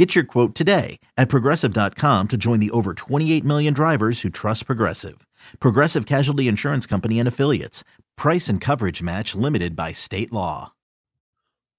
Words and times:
Get 0.00 0.14
your 0.14 0.24
quote 0.24 0.54
today 0.54 0.98
at 1.18 1.28
progressive.com 1.28 2.28
to 2.28 2.38
join 2.38 2.58
the 2.58 2.70
over 2.70 2.94
28 2.94 3.44
million 3.44 3.74
drivers 3.74 4.22
who 4.22 4.30
trust 4.30 4.64
Progressive. 4.64 5.26
Progressive 5.60 6.06
Casualty 6.06 6.48
Insurance 6.48 6.86
Company 6.86 7.18
and 7.18 7.28
Affiliates. 7.28 7.84
Price 8.16 8.48
and 8.48 8.62
coverage 8.62 9.02
match 9.02 9.34
limited 9.34 9.76
by 9.76 9.92
state 9.92 10.32
law. 10.32 10.72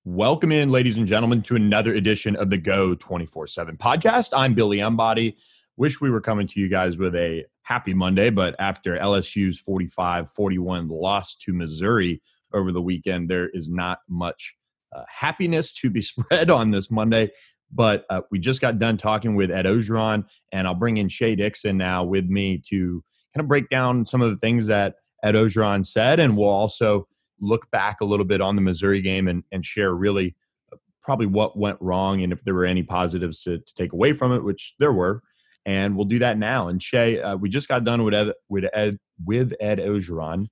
Welcome 0.06 0.52
in, 0.52 0.70
ladies 0.70 1.00
and 1.00 1.08
gentlemen, 1.08 1.42
to 1.42 1.56
another 1.56 1.96
edition 1.96 2.36
of 2.36 2.52
the 2.52 2.60
Go 2.60 2.94
24 2.94 3.48
7 3.48 3.76
podcast. 3.78 4.38
I'm 4.38 4.54
Billy 4.54 4.82
Embody. 4.82 5.36
Wish 5.78 6.00
we 6.00 6.12
were 6.12 6.22
coming 6.22 6.46
to 6.46 6.60
you 6.60 6.70
guys 6.70 7.00
with 7.00 7.16
a 7.16 7.44
happy 7.64 7.96
Monday, 7.96 8.30
but 8.30 8.56
after 8.60 9.00
LSU's 9.00 9.60
45 9.60 10.30
41 10.30 10.90
loss 10.90 11.36
to 11.38 11.54
Missouri 11.54 12.22
over 12.54 12.72
the 12.72 12.84
weekend, 12.84 13.32
there 13.32 13.50
is 13.50 13.72
not 13.72 14.02
much 14.08 14.56
uh, 14.96 15.04
happiness 15.08 15.74
to 15.74 15.90
be 15.90 16.02
spread 16.04 16.52
on 16.52 16.70
this 16.72 16.92
Monday. 16.92 17.32
But 17.74 18.06
uh, 18.10 18.22
we 18.32 18.40
just 18.40 18.62
got 18.62 18.80
done 18.80 18.98
talking 18.98 19.36
with 19.36 19.50
Ed 19.50 19.66
Orgeron, 19.66 20.26
and 20.52 20.68
I'll 20.68 20.76
bring 20.76 20.98
in 20.98 21.08
Shea 21.08 21.36
Dixon 21.36 21.78
now 21.78 22.04
with 22.04 22.26
me 22.26 22.62
to 22.70 23.04
kind 23.34 23.44
of 23.44 23.48
break 23.48 23.70
down 23.70 24.06
some 24.06 24.22
of 24.22 24.30
the 24.30 24.36
things 24.36 24.68
that 24.68 24.96
Ed 25.24 25.36
Orgeron 25.36 25.86
said, 25.86 26.20
and 26.20 26.36
we'll 26.36 26.50
also 26.50 27.08
look 27.40 27.70
back 27.72 28.02
a 28.02 28.06
little 28.06 28.26
bit 28.26 28.42
on 28.42 28.56
the 28.56 28.62
Missouri 28.62 29.02
game 29.02 29.28
and, 29.28 29.44
and 29.52 29.66
share 29.66 29.94
really 29.94 30.36
uh, 30.72 30.78
probably 31.02 31.26
what 31.26 31.58
went 31.58 31.78
wrong 31.82 32.22
and 32.22 32.32
if 32.32 32.44
there 32.44 32.54
were 32.54 32.66
any 32.66 32.84
positives 32.84 33.42
to, 33.42 33.58
to 33.58 33.74
take 33.74 33.94
away 33.94 34.14
from 34.14 34.32
it, 34.32 34.44
which 34.44 34.76
there 34.80 34.94
were. 34.94 35.22
And 35.66 35.96
we'll 35.96 36.06
do 36.06 36.20
that 36.20 36.38
now. 36.38 36.70
And 36.70 36.82
Shea, 36.82 37.22
uh, 37.22 37.36
we 37.36 37.50
just 37.50 37.68
got 37.68 37.84
done 37.84 38.04
with 38.04 38.14
Ed, 38.14 38.34
with 38.50 38.66
Ed, 38.74 38.98
with 39.24 39.54
Ed 39.60 39.80
Orgeron, 39.80 40.48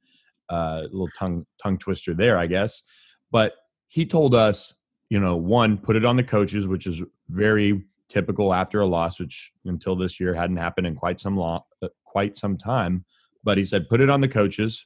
uh, 0.51 0.81
a 0.83 0.89
little 0.91 1.09
tongue 1.17 1.45
tongue 1.61 1.77
twister 1.79 2.13
there, 2.13 2.38
I 2.38 2.47
guess. 2.47 2.83
But 3.31 3.53
he 3.88 4.05
told 4.05 4.35
us, 4.35 4.73
you 5.09 5.19
know, 5.19 5.35
one, 5.35 5.77
put 5.77 5.95
it 5.95 6.05
on 6.05 6.15
the 6.15 6.23
coaches, 6.23 6.67
which 6.67 6.88
is 6.88 7.02
very 7.29 7.83
typical 8.09 8.53
after 8.53 8.81
a 8.81 8.88
loss, 8.88 9.19
which 9.19 9.51
until 9.66 9.95
this 9.95 10.19
year 10.19 10.33
hadn't 10.33 10.57
happened 10.57 10.88
in 10.88 10.95
quite 10.95 11.19
some 11.19 11.35
long, 11.35 11.61
uh, 11.81 11.88
quite 12.05 12.38
some 12.38 12.57
time. 12.57 13.05
But 13.43 13.57
he 13.57 13.66
said, 13.66 13.89
put 13.89 14.01
it 14.01 14.09
on 14.09 14.21
the 14.21 14.27
coaches. 14.27 14.85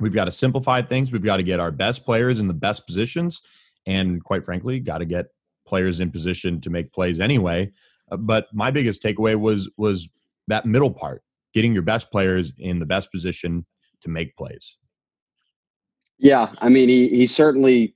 We've 0.00 0.14
got 0.14 0.24
to 0.24 0.32
simplify 0.32 0.82
things. 0.82 1.12
We've 1.12 1.22
got 1.22 1.36
to 1.36 1.42
get 1.42 1.60
our 1.60 1.70
best 1.70 2.04
players 2.04 2.40
in 2.40 2.48
the 2.48 2.54
best 2.54 2.86
positions, 2.86 3.42
and 3.86 4.22
quite 4.24 4.44
frankly, 4.44 4.80
got 4.80 4.98
to 4.98 5.04
get 5.04 5.26
players 5.66 6.00
in 6.00 6.10
position 6.10 6.60
to 6.62 6.70
make 6.70 6.92
plays 6.92 7.20
anyway. 7.20 7.70
Uh, 8.10 8.16
but 8.16 8.46
my 8.52 8.70
biggest 8.70 9.02
takeaway 9.02 9.38
was 9.38 9.70
was 9.76 10.08
that 10.48 10.66
middle 10.66 10.90
part, 10.90 11.22
getting 11.52 11.72
your 11.72 11.82
best 11.82 12.10
players 12.10 12.52
in 12.58 12.80
the 12.80 12.86
best 12.86 13.10
position 13.12 13.64
to 14.00 14.10
make 14.10 14.36
plays. 14.36 14.76
Yeah, 16.18 16.52
I 16.58 16.68
mean, 16.68 16.88
he 16.88 17.08
he 17.08 17.26
certainly 17.26 17.94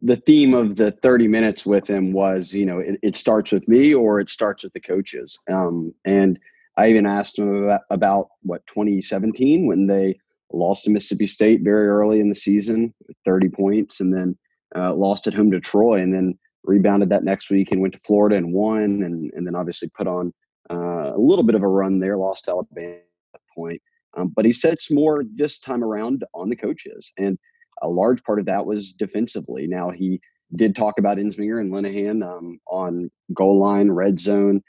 the 0.00 0.16
theme 0.16 0.54
of 0.54 0.76
the 0.76 0.90
30 0.90 1.28
minutes 1.28 1.66
with 1.66 1.88
him 1.88 2.12
was, 2.12 2.54
you 2.54 2.64
know, 2.64 2.78
it, 2.78 2.98
it 3.02 3.16
starts 3.16 3.52
with 3.52 3.66
me 3.68 3.94
or 3.94 4.18
it 4.18 4.30
starts 4.30 4.64
with 4.64 4.72
the 4.72 4.80
coaches. 4.80 5.38
Um, 5.50 5.94
and 6.04 6.38
I 6.76 6.88
even 6.88 7.06
asked 7.06 7.38
him 7.38 7.64
about, 7.64 7.82
about, 7.90 8.28
what 8.42 8.66
2017 8.66 9.66
when 9.66 9.86
they 9.86 10.18
lost 10.52 10.84
to 10.84 10.90
Mississippi 10.90 11.26
State 11.26 11.62
very 11.62 11.86
early 11.86 12.20
in 12.20 12.28
the 12.28 12.34
season, 12.34 12.94
30 13.24 13.48
points, 13.50 14.00
and 14.00 14.12
then 14.12 14.36
uh, 14.74 14.92
lost 14.94 15.26
at 15.26 15.34
home 15.34 15.50
to 15.50 15.60
Troy, 15.60 16.00
and 16.00 16.14
then 16.14 16.38
rebounded 16.64 17.10
that 17.10 17.24
next 17.24 17.50
week 17.50 17.70
and 17.70 17.80
went 17.80 17.94
to 17.94 18.00
Florida 18.04 18.36
and 18.36 18.52
won, 18.52 19.02
and 19.02 19.32
and 19.34 19.46
then 19.46 19.54
obviously 19.54 19.88
put 19.88 20.06
on 20.06 20.32
uh, 20.70 21.12
a 21.14 21.18
little 21.18 21.44
bit 21.44 21.54
of 21.54 21.62
a 21.62 21.68
run 21.68 22.00
there, 22.00 22.16
lost 22.16 22.48
Alabama 22.48 22.96
at 22.96 23.02
that 23.32 23.40
point. 23.54 23.80
Um, 24.16 24.28
but 24.28 24.44
he 24.44 24.52
said 24.52 24.74
it's 24.74 24.90
more 24.90 25.24
this 25.34 25.58
time 25.58 25.82
around 25.82 26.24
on 26.34 26.48
the 26.48 26.56
coaches, 26.56 27.12
and 27.18 27.38
a 27.82 27.88
large 27.88 28.22
part 28.24 28.38
of 28.38 28.46
that 28.46 28.66
was 28.66 28.92
defensively. 28.92 29.66
Now 29.66 29.90
he 29.90 30.20
did 30.56 30.76
talk 30.76 30.98
about 30.98 31.18
Ensminger 31.18 31.60
and 31.60 31.72
Linehan 31.72 32.22
um, 32.26 32.60
on 32.68 33.10
goal 33.32 33.58
line, 33.58 33.90
red 33.90 34.20
zone, 34.20 34.62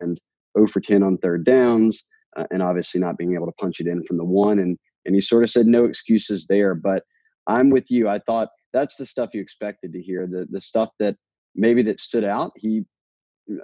and 0.00 0.18
0 0.56 0.68
for 0.68 0.80
10 0.80 1.02
on 1.02 1.18
third 1.18 1.44
downs, 1.44 2.04
uh, 2.36 2.44
and 2.50 2.62
obviously 2.62 3.00
not 3.00 3.18
being 3.18 3.34
able 3.34 3.46
to 3.46 3.52
punch 3.52 3.80
it 3.80 3.86
in 3.86 4.02
from 4.04 4.16
the 4.16 4.24
one. 4.24 4.58
And 4.58 4.78
and 5.04 5.14
he 5.14 5.20
sort 5.20 5.42
of 5.42 5.50
said 5.50 5.66
no 5.66 5.84
excuses 5.84 6.46
there. 6.46 6.74
But 6.74 7.02
I'm 7.46 7.70
with 7.70 7.90
you. 7.90 8.08
I 8.08 8.18
thought 8.20 8.50
that's 8.72 8.96
the 8.96 9.06
stuff 9.06 9.30
you 9.34 9.40
expected 9.40 9.92
to 9.92 10.02
hear. 10.02 10.26
The 10.26 10.46
the 10.50 10.60
stuff 10.60 10.90
that 10.98 11.16
maybe 11.54 11.82
that 11.82 12.00
stood 12.00 12.24
out. 12.24 12.52
He 12.56 12.84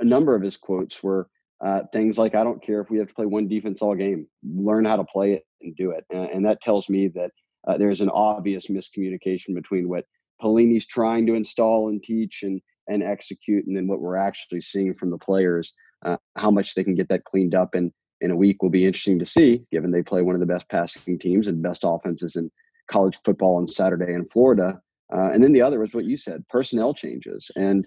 a 0.01 0.05
number 0.05 0.35
of 0.35 0.43
his 0.43 0.57
quotes 0.57 1.03
were 1.03 1.29
uh, 1.65 1.83
things 1.93 2.19
like, 2.19 2.35
"I 2.35 2.45
don't 2.45 2.63
care 2.63 2.81
if 2.81 2.91
we 2.91 2.99
have 2.99 3.09
to 3.09 3.15
play 3.15 3.27
one 3.27 3.49
defense 3.49 3.81
all 3.81 3.95
game. 3.95 4.27
Learn 4.45 4.85
how 4.85 4.97
to 4.97 5.05
play 5.05 5.33
it 5.33 5.45
and 5.63 5.75
do 5.77 5.91
it." 5.93 6.05
And, 6.11 6.31
and 6.31 6.47
that 6.47 6.61
tells 6.61 6.89
me 6.89 7.09
that 7.09 7.31
uh, 7.69 7.77
there's 7.77 8.01
an 8.01 8.11
obvious 8.11 8.69
miscommunication 8.69 9.55
between 9.55 9.89
what 9.89 10.05
Pelini's 10.43 10.87
trying 10.87 11.27
to 11.27 11.35
install 11.35 11.89
and 11.89 12.03
teach 12.03 12.43
and 12.43 12.61
and 12.91 13.03
execute, 13.03 13.67
and 13.67 13.77
then 13.77 13.87
what 13.87 14.01
we're 14.01 14.17
actually 14.17 14.63
seeing 14.63 14.95
from 14.95 15.11
the 15.11 15.19
players. 15.19 15.75
Uh, 16.07 16.17
how 16.37 16.51
much 16.51 16.75
they 16.75 16.85
can 16.85 16.95
get 16.95 17.09
that 17.09 17.25
cleaned 17.25 17.55
up 17.55 17.75
in 17.75 17.93
in 18.21 18.31
a 18.31 18.37
week 18.37 18.63
will 18.63 18.71
be 18.71 18.87
interesting 18.87 19.19
to 19.19 19.27
see, 19.27 19.63
given 19.71 19.91
they 19.91 20.03
play 20.03 20.23
one 20.23 20.35
of 20.35 20.41
the 20.41 20.47
best 20.47 20.69
passing 20.69 21.19
teams 21.19 21.47
and 21.47 21.63
best 21.63 21.83
offenses 21.85 22.37
in 22.37 22.51
college 22.91 23.19
football 23.25 23.57
on 23.57 23.69
Saturday 23.69 24.13
in 24.13 24.25
Florida. 24.25 24.81
Uh, 25.15 25.31
and 25.33 25.43
then 25.45 25.53
the 25.53 25.63
other 25.63 25.81
was 25.81 25.93
what 25.93 26.07
you 26.07 26.17
said: 26.17 26.45
personnel 26.49 26.95
changes. 26.95 27.51
And 27.57 27.87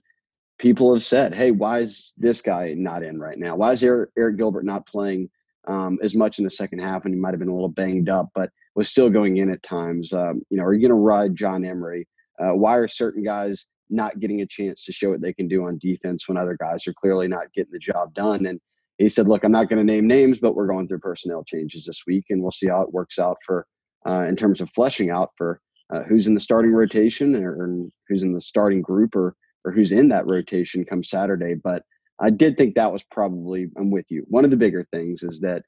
people 0.59 0.93
have 0.93 1.03
said, 1.03 1.33
"Hey, 1.33 1.51
why 1.51 1.79
is 1.79 2.13
this 2.17 2.41
guy 2.41 2.75
not 2.77 3.03
in 3.03 3.19
right 3.19 3.39
now? 3.39 3.55
Why 3.55 3.71
is 3.71 3.81
Arik, 3.81 4.07
Arik 4.19 4.37
Gilbert 4.37 4.65
not 4.65 4.85
playing 4.85 5.29
um, 5.67 5.97
as 6.03 6.13
much 6.13 6.37
in 6.37 6.43
the 6.43 6.51
second 6.51 6.79
half? 6.79 7.05
And 7.05 7.13
he 7.13 7.19
might 7.19 7.31
have 7.31 7.39
been 7.39 7.49
a 7.49 7.53
little 7.53 7.69
banged 7.69 8.09
up, 8.09 8.29
but 8.35 8.51
was 8.75 8.89
still 8.89 9.09
going 9.09 9.37
in 9.37 9.51
at 9.51 9.63
times. 9.63 10.13
Um, 10.13 10.41
you 10.49 10.57
know, 10.57 10.63
are 10.63 10.73
you 10.73 10.81
going 10.81 10.89
to 10.89 10.95
ride 10.95 11.35
John 11.35 11.65
Emery? 11.65 12.07
Uh, 12.39 12.53
why 12.55 12.75
are 12.77 12.87
certain 12.87 13.23
guys 13.23 13.67
not 13.89 14.19
getting 14.19 14.41
a 14.41 14.45
chance 14.45 14.83
to 14.85 14.93
show 14.93 15.09
what 15.09 15.21
they 15.21 15.33
can 15.33 15.47
do 15.47 15.65
on 15.65 15.77
defense 15.79 16.27
when 16.27 16.37
other 16.37 16.57
guys 16.59 16.87
are 16.87 16.93
clearly 16.93 17.27
not 17.27 17.51
getting 17.53 17.73
the 17.73 17.79
job 17.79 18.13
done? 18.13 18.45
And 18.45 18.59
he 18.97 19.09
said, 19.09 19.27
"Look, 19.27 19.43
I'm 19.43 19.51
not 19.51 19.69
going 19.69 19.85
to 19.85 19.93
name 19.93 20.07
names, 20.07 20.39
but 20.39 20.55
we're 20.55 20.67
going 20.67 20.87
through 20.87 20.99
personnel 20.99 21.43
changes 21.43 21.85
this 21.85 22.03
week, 22.07 22.25
and 22.29 22.41
we'll 22.41 22.51
see 22.51 22.67
how 22.67 22.81
it 22.81 22.93
works 22.93 23.19
out 23.19 23.37
for 23.45 23.65
uh, 24.07 24.25
in 24.27 24.35
terms 24.35 24.61
of 24.61 24.69
fleshing 24.69 25.09
out 25.09 25.31
for 25.37 25.59
uh, 25.93 26.03
who's 26.03 26.27
in 26.27 26.33
the 26.33 26.39
starting 26.39 26.73
rotation 26.73 27.35
or, 27.35 27.51
or 27.51 27.87
who's 28.07 28.23
in 28.23 28.33
the 28.33 28.41
starting 28.41 28.81
group 28.81 29.15
or 29.15 29.35
or 29.65 29.71
who's 29.71 29.91
in 29.91 30.07
that 30.09 30.27
rotation 30.27 30.85
come 30.85 31.03
Saturday." 31.03 31.55
But 31.55 31.83
I 32.19 32.29
did 32.29 32.57
think 32.57 32.75
that 32.75 32.93
was 32.93 33.03
probably 33.11 33.67
I'm 33.77 33.91
with 33.91 34.05
you. 34.09 34.23
One 34.27 34.45
of 34.45 34.51
the 34.51 34.57
bigger 34.57 34.87
things 34.91 35.23
is 35.23 35.39
that 35.41 35.63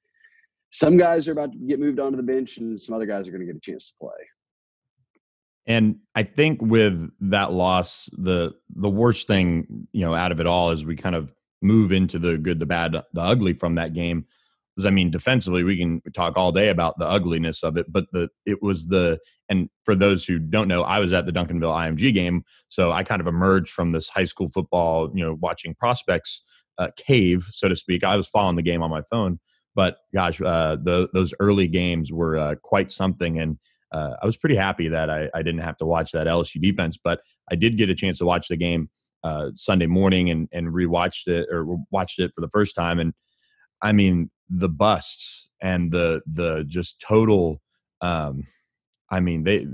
some 0.73 0.97
guys 0.97 1.27
are 1.27 1.31
about 1.31 1.51
to 1.51 1.57
get 1.59 1.79
moved 1.79 1.99
onto 1.99 2.17
the 2.17 2.23
bench 2.23 2.57
and 2.57 2.81
some 2.81 2.95
other 2.95 3.05
guys 3.05 3.27
are 3.27 3.31
going 3.31 3.45
to 3.45 3.45
get 3.45 3.55
a 3.55 3.59
chance 3.59 3.89
to 3.89 3.93
play. 4.01 4.09
And 5.67 5.97
I 6.15 6.23
think 6.23 6.61
with 6.61 7.09
that 7.21 7.53
loss, 7.53 8.09
the 8.13 8.53
the 8.75 8.89
worst 8.89 9.27
thing, 9.27 9.87
you 9.93 10.03
know, 10.03 10.13
out 10.13 10.33
of 10.33 10.41
it 10.41 10.47
all 10.47 10.71
is 10.71 10.83
we 10.83 10.95
kind 10.95 11.15
of 11.15 11.33
move 11.61 11.93
into 11.93 12.19
the 12.19 12.37
good, 12.37 12.59
the 12.59 12.65
bad, 12.65 12.91
the 12.91 13.21
ugly 13.21 13.53
from 13.53 13.75
that 13.75 13.93
game. 13.93 14.25
Because 14.75 14.87
I 14.87 14.89
mean, 14.89 15.11
defensively, 15.11 15.63
we 15.63 15.77
can 15.77 16.01
talk 16.13 16.35
all 16.35 16.51
day 16.51 16.69
about 16.69 16.97
the 16.97 17.05
ugliness 17.05 17.63
of 17.63 17.77
it, 17.77 17.85
but 17.87 18.05
the 18.11 18.27
it 18.45 18.61
was 18.61 18.87
the 18.87 19.19
and 19.49 19.69
for 19.85 19.95
those 19.95 20.25
who 20.25 20.39
don't 20.39 20.67
know, 20.67 20.81
I 20.81 20.99
was 20.99 21.13
at 21.13 21.27
the 21.27 21.31
Duncanville 21.31 21.61
IMG 21.61 22.13
game, 22.13 22.43
so 22.69 22.91
I 22.91 23.03
kind 23.03 23.21
of 23.21 23.27
emerged 23.27 23.71
from 23.71 23.91
this 23.91 24.09
high 24.09 24.23
school 24.23 24.49
football, 24.49 25.11
you 25.13 25.23
know, 25.23 25.37
watching 25.39 25.75
prospects 25.75 26.43
uh, 26.79 26.89
cave, 26.97 27.45
so 27.51 27.69
to 27.69 27.75
speak. 27.75 28.03
I 28.03 28.17
was 28.17 28.27
following 28.27 28.55
the 28.55 28.63
game 28.63 28.81
on 28.81 28.89
my 28.89 29.03
phone, 29.03 29.39
but 29.75 29.97
gosh, 30.13 30.41
uh, 30.41 30.77
the, 30.81 31.09
those 31.13 31.33
early 31.39 31.67
games 31.67 32.11
were 32.11 32.37
uh, 32.37 32.55
quite 32.55 32.91
something, 32.91 33.39
and 33.39 33.57
uh, 33.91 34.15
I 34.21 34.25
was 34.25 34.37
pretty 34.37 34.55
happy 34.55 34.87
that 34.87 35.09
I, 35.09 35.29
I, 35.33 35.43
didn't 35.43 35.61
have 35.61 35.77
to 35.77 35.85
watch 35.85 36.11
that 36.11 36.25
LSU 36.25 36.59
defense. 36.61 36.97
But 37.01 37.21
I 37.51 37.55
did 37.55 37.77
get 37.77 37.89
a 37.89 37.95
chance 37.95 38.17
to 38.19 38.25
watch 38.25 38.47
the 38.47 38.57
game 38.57 38.89
uh, 39.23 39.51
Sunday 39.55 39.85
morning 39.87 40.29
and 40.29 40.47
and 40.51 40.67
rewatched 40.67 41.27
it 41.27 41.47
or 41.51 41.77
watched 41.91 42.19
it 42.19 42.31
for 42.33 42.41
the 42.41 42.49
first 42.49 42.75
time, 42.75 42.99
and 42.99 43.13
I 43.81 43.91
mean 43.91 44.29
the 44.49 44.69
busts 44.69 45.49
and 45.61 45.91
the 45.91 46.21
the 46.25 46.65
just 46.67 47.01
total. 47.01 47.61
Um, 48.01 48.43
I 49.09 49.19
mean 49.19 49.43
they 49.43 49.67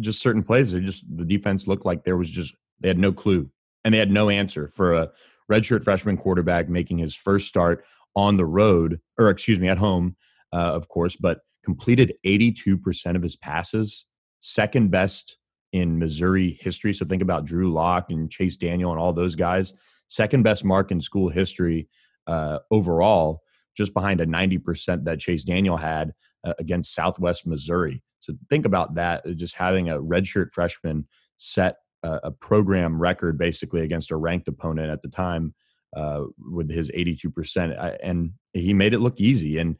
just 0.00 0.22
certain 0.22 0.42
plays. 0.42 0.72
They 0.72 0.80
just 0.80 1.04
the 1.16 1.24
defense 1.24 1.66
looked 1.66 1.86
like 1.86 2.04
there 2.04 2.16
was 2.16 2.30
just 2.30 2.54
they 2.80 2.88
had 2.88 2.98
no 2.98 3.12
clue 3.12 3.50
and 3.84 3.92
they 3.92 3.98
had 3.98 4.10
no 4.10 4.30
answer 4.30 4.68
for 4.68 4.94
a 4.94 5.10
redshirt 5.50 5.82
freshman 5.82 6.16
quarterback 6.16 6.68
making 6.68 6.98
his 6.98 7.14
first 7.14 7.48
start 7.48 7.84
on 8.18 8.36
the 8.36 8.44
road, 8.44 9.00
or 9.18 9.30
excuse 9.30 9.60
me, 9.60 9.68
at 9.68 9.78
home, 9.78 10.16
uh, 10.52 10.72
of 10.74 10.88
course, 10.88 11.16
but 11.16 11.38
completed 11.64 12.14
82% 12.26 13.14
of 13.14 13.22
his 13.22 13.36
passes, 13.36 14.04
second 14.40 14.90
best 14.90 15.38
in 15.72 15.98
Missouri 15.98 16.58
history. 16.60 16.92
So 16.92 17.04
think 17.06 17.22
about 17.22 17.44
Drew 17.44 17.72
Lock 17.72 18.10
and 18.10 18.30
Chase 18.30 18.56
Daniel 18.56 18.90
and 18.90 19.00
all 19.00 19.12
those 19.12 19.36
guys. 19.36 19.72
Second 20.08 20.42
best 20.42 20.64
mark 20.64 20.90
in 20.90 21.00
school 21.00 21.28
history 21.28 21.88
uh, 22.26 22.58
overall, 22.70 23.42
just 23.76 23.94
behind 23.94 24.20
a 24.20 24.26
90% 24.26 25.04
that 25.04 25.20
Chase 25.20 25.44
Daniel 25.44 25.76
had. 25.76 26.12
uh, 26.44 26.54
against 26.58 26.94
Southwest 26.94 27.46
Missouri. 27.46 28.02
So 28.20 28.34
think 28.50 28.66
about 28.66 28.94
that, 28.94 29.24
uh, 29.26 29.32
just 29.32 29.54
having 29.54 29.88
a 29.88 29.98
redshirt 29.98 30.52
freshman 30.52 31.06
set 31.38 31.76
a, 32.02 32.20
a, 32.24 32.30
program 32.30 32.98
record 32.98 33.38
basically 33.38 33.82
against 33.82 34.10
a 34.10 34.16
ranked 34.16 34.48
opponent 34.48 34.90
at 34.90 35.02
the 35.02 35.08
time 35.08 35.54
uh, 35.96 36.24
with 36.38 36.70
his 36.70 36.90
82%. 36.90 37.98
and 38.02 38.32
he 38.52 38.74
made 38.74 38.94
it 38.94 39.00
look 39.00 39.20
easy. 39.20 39.58
And 39.58 39.76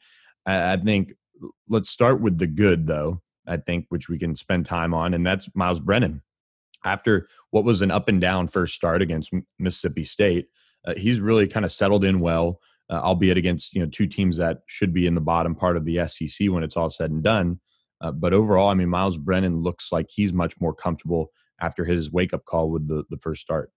I, 0.47 0.73
I 0.73 0.77
think 0.77 1.15
let's 1.69 1.91
start 1.91 2.21
with 2.21 2.39
the 2.39 2.47
good, 2.47 2.87
though, 2.87 3.23
I 3.47 3.57
think, 3.59 3.87
which 3.89 4.09
we 4.09 4.19
can 4.19 4.35
spend 4.35 4.67
time 4.67 4.95
on, 4.95 5.15
and 5.15 5.27
that's 5.27 5.49
Miles 5.55 5.81
Brennan. 5.81 6.23
After 6.85 7.29
what 7.51 7.65
was 7.65 7.83
an 7.83 7.91
up 7.91 8.09
and 8.09 8.21
down 8.21 8.47
first 8.47 8.75
start 8.75 9.03
against 9.03 9.33
Mississippi 9.59 10.05
State, 10.05 10.47
uh, 10.87 10.95
he's 10.97 11.21
really 11.21 11.49
kind 11.49 11.65
of 11.65 11.73
settled 11.73 12.05
in 12.05 12.21
well, 12.21 12.61
uh, 12.91 13.01
albeit 13.03 13.37
against 13.37 13.75
you 13.75 13.81
know 13.81 13.91
two 13.91 14.07
teams 14.07 14.37
that 14.37 14.59
should 14.67 14.93
be 14.93 15.07
in 15.07 15.15
the 15.15 15.21
bottom 15.21 15.55
part 15.55 15.77
of 15.77 15.85
the 15.85 16.07
SEC 16.07 16.49
when 16.51 16.63
it's 16.63 16.77
all 16.77 16.91
said 16.91 17.11
and 17.11 17.23
done. 17.23 17.61
Uh, 18.01 18.13
but 18.13 18.33
overall, 18.33 18.69
I 18.69 18.75
mean, 18.75 18.89
Miles 18.89 19.19
Brennan 19.19 19.61
looks 19.61 19.91
like 19.91 20.07
he's 20.09 20.33
much 20.33 20.55
more 20.61 20.73
comfortable 20.73 21.33
after 21.61 21.85
his 21.85 22.13
wake 22.13 22.33
up 22.33 22.45
call 22.45 22.71
with 22.71 22.87
the 22.87 23.03
the 23.11 23.19
first 23.19 23.43
start. 23.43 23.73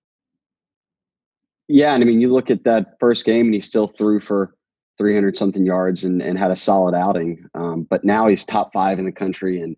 Yeah, 1.67 1.93
and 1.93 2.03
I 2.03 2.07
mean, 2.07 2.21
you 2.21 2.31
look 2.31 2.49
at 2.49 2.63
that 2.65 2.97
first 2.99 3.25
game, 3.25 3.45
and 3.45 3.53
he 3.53 3.61
still 3.61 3.87
threw 3.87 4.19
for 4.19 4.55
300 4.97 5.37
something 5.37 5.65
yards 5.65 6.03
and, 6.03 6.21
and 6.21 6.37
had 6.37 6.51
a 6.51 6.55
solid 6.55 6.93
outing. 6.93 7.45
Um, 7.55 7.83
but 7.89 8.03
now 8.03 8.27
he's 8.27 8.45
top 8.45 8.71
five 8.73 8.99
in 8.99 9.05
the 9.05 9.11
country 9.11 9.59
in 9.59 9.75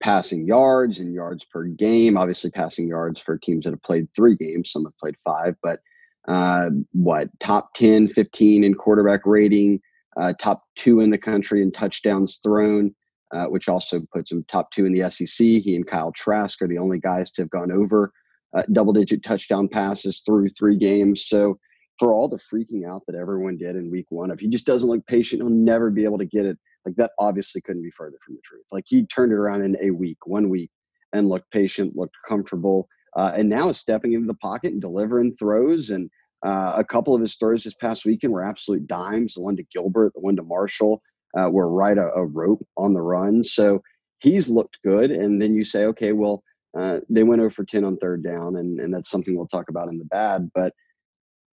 passing 0.00 0.46
yards 0.46 1.00
and 1.00 1.14
yards 1.14 1.44
per 1.44 1.64
game. 1.64 2.16
Obviously, 2.16 2.50
passing 2.50 2.88
yards 2.88 3.20
for 3.20 3.38
teams 3.38 3.64
that 3.64 3.70
have 3.70 3.82
played 3.82 4.08
three 4.14 4.34
games. 4.34 4.72
Some 4.72 4.84
have 4.84 4.98
played 4.98 5.16
five, 5.24 5.54
but 5.62 5.80
uh, 6.26 6.70
what 6.92 7.28
top 7.40 7.74
10, 7.74 8.08
15 8.08 8.64
in 8.64 8.74
quarterback 8.74 9.20
rating, 9.24 9.80
uh, 10.16 10.32
top 10.40 10.64
two 10.76 11.00
in 11.00 11.10
the 11.10 11.18
country 11.18 11.62
in 11.62 11.70
touchdowns 11.70 12.40
thrown, 12.42 12.94
uh, 13.32 13.46
which 13.46 13.68
also 13.68 14.00
puts 14.12 14.32
him 14.32 14.44
top 14.50 14.70
two 14.70 14.86
in 14.86 14.92
the 14.92 15.10
SEC. 15.10 15.36
He 15.38 15.76
and 15.76 15.86
Kyle 15.86 16.12
Trask 16.12 16.60
are 16.62 16.68
the 16.68 16.78
only 16.78 16.98
guys 16.98 17.30
to 17.32 17.42
have 17.42 17.50
gone 17.50 17.70
over 17.70 18.12
uh, 18.56 18.62
double 18.72 18.92
digit 18.92 19.22
touchdown 19.22 19.68
passes 19.68 20.20
through 20.20 20.48
three 20.48 20.76
games. 20.76 21.26
So, 21.26 21.58
for 21.98 22.12
all 22.12 22.28
the 22.28 22.38
freaking 22.38 22.88
out 22.88 23.02
that 23.06 23.14
everyone 23.14 23.56
did 23.56 23.76
in 23.76 23.90
week 23.90 24.06
one, 24.08 24.32
if 24.32 24.40
he 24.40 24.48
just 24.48 24.66
doesn't 24.66 24.88
look 24.88 25.06
patient, 25.06 25.40
he'll 25.40 25.50
never 25.50 25.90
be 25.90 26.04
able 26.04 26.18
to 26.18 26.24
get 26.24 26.44
it. 26.44 26.58
Like 26.84 26.96
that 26.96 27.12
obviously 27.18 27.60
couldn't 27.60 27.82
be 27.82 27.92
further 27.96 28.16
from 28.24 28.34
the 28.34 28.40
truth. 28.44 28.64
Like 28.72 28.84
he 28.86 29.06
turned 29.06 29.32
it 29.32 29.36
around 29.36 29.62
in 29.62 29.76
a 29.80 29.90
week, 29.90 30.18
one 30.26 30.48
week, 30.48 30.70
and 31.12 31.28
looked 31.28 31.50
patient, 31.52 31.96
looked 31.96 32.16
comfortable, 32.28 32.88
uh, 33.16 33.32
and 33.36 33.48
now 33.48 33.68
is 33.68 33.78
stepping 33.78 34.12
into 34.12 34.26
the 34.26 34.34
pocket 34.34 34.72
and 34.72 34.80
delivering 34.82 35.32
throws. 35.34 35.90
And 35.90 36.10
uh, 36.44 36.74
a 36.76 36.84
couple 36.84 37.14
of 37.14 37.20
his 37.20 37.36
throws 37.36 37.64
this 37.64 37.74
past 37.74 38.04
weekend 38.04 38.32
were 38.32 38.44
absolute 38.44 38.86
dimes. 38.86 39.34
The 39.34 39.40
one 39.40 39.56
to 39.56 39.64
Gilbert, 39.72 40.12
the 40.14 40.20
one 40.20 40.36
to 40.36 40.42
Marshall 40.42 41.00
uh, 41.38 41.48
were 41.48 41.70
right 41.70 41.96
a, 41.96 42.08
a, 42.14 42.24
rope 42.24 42.64
on 42.76 42.92
the 42.92 43.00
run. 43.00 43.42
So 43.42 43.82
he's 44.18 44.48
looked 44.48 44.78
good. 44.84 45.10
And 45.10 45.40
then 45.40 45.54
you 45.54 45.64
say, 45.64 45.84
okay, 45.86 46.12
well, 46.12 46.42
uh, 46.76 47.00
they 47.08 47.22
went 47.22 47.40
over 47.40 47.50
for 47.50 47.64
10 47.64 47.84
on 47.84 47.96
third 47.96 48.22
down, 48.22 48.56
and, 48.56 48.80
and 48.80 48.92
that's 48.92 49.10
something 49.10 49.36
we'll 49.36 49.46
talk 49.46 49.68
about 49.68 49.88
in 49.88 49.98
the 49.98 50.04
bad. 50.06 50.50
But 50.54 50.72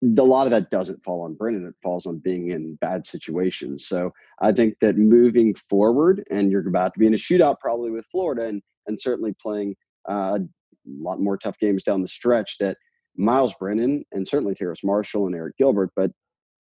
a 0.04 0.24
lot 0.24 0.48
of 0.48 0.52
that 0.52 0.72
doesn't 0.72 1.04
fall 1.04 1.22
on 1.22 1.36
Brennan. 1.36 1.68
It 1.68 1.76
falls 1.84 2.08
on 2.08 2.18
being 2.18 2.50
in 2.50 2.76
bad 2.82 3.06
situations. 3.06 3.88
So 3.88 4.12
I 4.42 4.52
think 4.52 4.76
that 4.82 4.98
moving 4.98 5.54
forward, 5.54 6.24
and 6.32 6.52
you're 6.52 6.68
about 6.68 6.94
to 6.94 7.00
be 7.00 7.06
in 7.06 7.14
a 7.14 7.18
shootout 7.18 7.60
probably 7.60 7.92
with 7.92 8.06
Florida, 8.12 8.48
and 8.48 8.62
and 8.88 9.00
certainly 9.00 9.36
playing 9.40 9.76
uh, 10.10 10.40
a 10.40 10.48
lot 10.88 11.22
more 11.22 11.38
tough 11.38 11.58
games 11.60 11.84
down 11.84 12.02
the 12.02 12.08
stretch. 12.08 12.58
That 12.60 12.78
Miles 13.16 13.54
Brennan 13.60 14.04
and 14.12 14.28
certainly 14.28 14.56
Terrace 14.56 14.84
Marshall 14.84 15.28
and 15.28 15.36
Arik 15.36 15.56
Gilbert, 15.58 15.92
but 15.96 16.12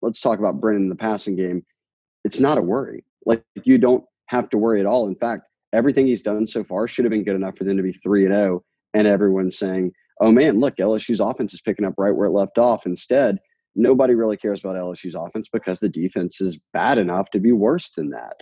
let's 0.03 0.21
talk 0.21 0.37
about 0.37 0.61
Brennan 0.61 0.83
in 0.83 0.89
the 0.89 0.95
passing 0.95 1.35
game. 1.35 1.65
It's 2.23 2.39
not 2.39 2.59
a 2.59 2.61
worry. 2.61 3.03
Like 3.25 3.43
you 3.63 3.79
don't 3.79 4.03
have 4.27 4.49
to 4.49 4.57
worry 4.57 4.79
at 4.79 4.85
all. 4.85 5.07
In 5.07 5.15
fact, 5.15 5.47
everything 5.73 6.07
he's 6.07 6.21
done 6.21 6.47
so 6.47 6.63
far 6.63 6.87
should 6.87 7.05
have 7.05 7.11
been 7.11 7.23
good 7.23 7.35
enough 7.35 7.57
for 7.57 7.63
them 7.63 7.77
to 7.77 7.83
be 7.83 7.93
three 7.93 8.25
and 8.25 8.33
zero, 8.33 8.55
oh, 8.55 8.63
and 8.93 9.07
everyone's 9.07 9.57
saying 9.57 9.93
oh 10.21 10.31
man, 10.31 10.59
look, 10.59 10.77
LSU's 10.77 11.19
offense 11.19 11.53
is 11.53 11.61
picking 11.61 11.85
up 11.85 11.95
right 11.97 12.15
where 12.15 12.27
it 12.27 12.31
left 12.31 12.57
off. 12.57 12.85
Instead, 12.85 13.39
nobody 13.75 14.13
really 14.13 14.37
cares 14.37 14.61
about 14.61 14.75
LSU's 14.75 15.15
offense 15.15 15.49
because 15.51 15.79
the 15.79 15.89
defense 15.89 16.39
is 16.39 16.59
bad 16.71 16.97
enough 16.97 17.29
to 17.31 17.39
be 17.39 17.51
worse 17.51 17.89
than 17.97 18.11
that. 18.11 18.41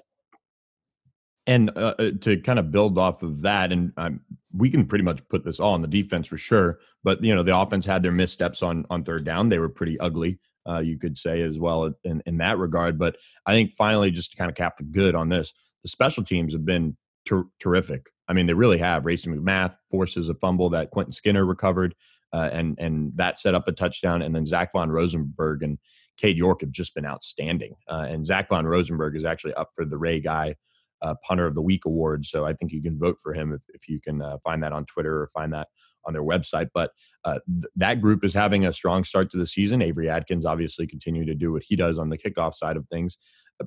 And 1.48 1.72
uh, 1.76 1.96
uh, 1.98 2.12
to 2.22 2.38
kind 2.42 2.60
of 2.60 2.70
build 2.70 3.00
off 3.00 3.24
of 3.24 3.42
that, 3.42 3.72
and 3.72 3.92
um, 3.98 4.20
we 4.54 4.70
can 4.70 4.86
pretty 4.86 5.04
much 5.04 5.28
put 5.30 5.44
this 5.44 5.60
all 5.60 5.74
on 5.74 5.82
the 5.82 5.88
defense 5.88 6.28
for 6.28 6.38
sure. 6.38 6.80
But 7.04 7.24
you 7.24 7.34
know, 7.34 7.42
the 7.42 7.58
offense 7.58 7.88
had 7.88 8.04
their 8.04 8.12
missteps 8.12 8.62
on 8.62 8.86
on 8.92 9.04
third 9.04 9.26
down; 9.26 9.50
they 9.50 9.58
were 9.58 9.70
pretty 9.70 10.00
ugly, 10.00 10.38
uh, 10.70 10.80
you 10.80 11.00
could 11.00 11.18
say 11.18 11.42
as 11.42 11.58
well 11.58 11.92
in 12.04 12.22
in 12.28 12.38
that 12.38 12.60
regard. 12.60 13.00
But 13.00 13.16
I 13.48 13.54
think 13.54 13.74
finally, 13.74 14.12
just 14.12 14.32
to 14.32 14.38
kind 14.38 14.52
of 14.52 14.56
cap 14.56 14.78
the 14.78 14.84
good 14.84 15.16
on 15.16 15.30
this, 15.30 15.52
the 15.82 15.90
special 15.90 16.24
teams 16.24 16.54
have 16.54 16.66
been 16.66 16.96
ter- 17.30 17.48
terrific. 17.60 18.08
I 18.28 18.34
mean, 18.34 18.48
they 18.48 18.54
really 18.54 18.78
have. 18.80 19.06
Racey 19.06 19.30
McMath 19.30 19.76
forces 19.90 20.30
a 20.30 20.36
fumble 20.36 20.70
that 20.72 20.92
Quentin 20.92 21.12
Skinner 21.12 21.46
recovered, 21.46 21.96
uh, 22.34 22.50
and 22.52 22.78
and 22.80 23.12
that 23.16 23.40
set 23.40 23.56
up 23.56 23.68
a 23.68 23.72
touchdown. 23.72 24.22
And 24.22 24.36
then 24.36 24.46
Zach 24.46 24.72
von 24.74 24.92
Rosenberg 24.92 25.64
and 25.64 25.78
Cade 26.18 26.38
York 26.38 26.62
have 26.62 26.72
just 26.72 26.94
been 26.94 27.06
outstanding. 27.06 27.76
Uh, 27.88 28.08
and 28.10 28.26
Zach 28.26 28.50
von 28.50 28.66
Rosenberg 28.66 29.16
is 29.16 29.26
actually 29.26 29.54
up 29.54 29.70
for 29.76 29.86
the 29.86 29.98
Ray 29.98 30.20
Guy 30.20 30.56
uh, 31.02 31.16
Punter 31.26 31.46
of 31.46 31.56
the 31.56 31.62
Week 31.62 31.86
award. 31.86 32.26
So 32.26 32.46
I 32.46 32.54
think 32.54 32.72
you 32.72 32.82
can 32.82 33.00
vote 33.00 33.18
for 33.22 33.34
him 33.34 33.54
if, 33.54 33.62
if 33.74 33.88
you 33.88 34.00
can 34.02 34.22
uh, 34.22 34.38
find 34.44 34.62
that 34.64 34.74
on 34.74 34.86
Twitter 34.86 35.22
or 35.22 35.28
find 35.28 35.54
that 35.54 35.68
on 36.06 36.14
their 36.14 36.24
website. 36.24 36.70
But 36.74 36.92
uh, 37.26 37.40
th- 37.48 37.72
that 37.78 38.02
group 38.02 38.24
is 38.24 38.34
having 38.34 38.66
a 38.66 38.74
strong 38.74 39.04
start 39.04 39.32
to 39.32 39.38
the 39.38 39.48
season. 39.48 39.82
Avery 39.82 40.10
Atkins 40.10 40.46
obviously 40.46 40.88
continuing 40.88 41.28
to 41.28 41.36
do 41.36 41.52
what 41.52 41.64
he 41.66 41.76
does 41.76 41.98
on 41.98 42.10
the 42.10 42.18
kickoff 42.18 42.54
side 42.54 42.78
of 42.78 42.88
things. 42.88 43.18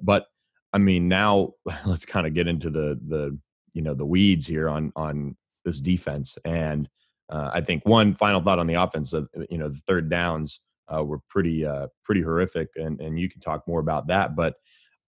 But 0.02 0.26
I 0.72 0.78
mean, 0.78 1.08
now 1.08 1.52
let's 1.86 2.06
kind 2.06 2.26
of 2.26 2.34
get 2.34 2.48
into 2.48 2.70
the 2.70 2.98
the 3.06 3.38
you 3.74 3.82
know 3.82 3.94
the 3.94 4.06
weeds 4.06 4.46
here 4.46 4.68
on 4.68 4.92
on 4.96 5.36
this 5.64 5.80
defense. 5.80 6.36
And 6.44 6.88
uh, 7.28 7.50
I 7.52 7.60
think 7.60 7.84
one 7.84 8.14
final 8.14 8.42
thought 8.42 8.58
on 8.58 8.66
the 8.66 8.74
offense. 8.74 9.14
Uh, 9.14 9.22
you 9.50 9.58
know, 9.58 9.68
the 9.68 9.80
third 9.86 10.10
downs 10.10 10.60
uh, 10.94 11.04
were 11.04 11.20
pretty 11.28 11.64
uh, 11.64 11.88
pretty 12.04 12.20
horrific, 12.20 12.68
and 12.76 13.00
and 13.00 13.18
you 13.18 13.28
can 13.28 13.40
talk 13.40 13.66
more 13.66 13.80
about 13.80 14.08
that. 14.08 14.36
But 14.36 14.54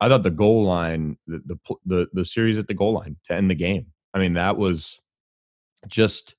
I 0.00 0.08
thought 0.08 0.22
the 0.22 0.30
goal 0.30 0.64
line, 0.64 1.18
the 1.26 1.40
the 1.44 1.76
the, 1.84 2.06
the 2.12 2.24
series 2.24 2.58
at 2.58 2.66
the 2.66 2.74
goal 2.74 2.94
line 2.94 3.16
to 3.26 3.34
end 3.34 3.50
the 3.50 3.54
game. 3.54 3.86
I 4.12 4.18
mean, 4.18 4.34
that 4.34 4.56
was 4.56 4.98
just. 5.88 6.34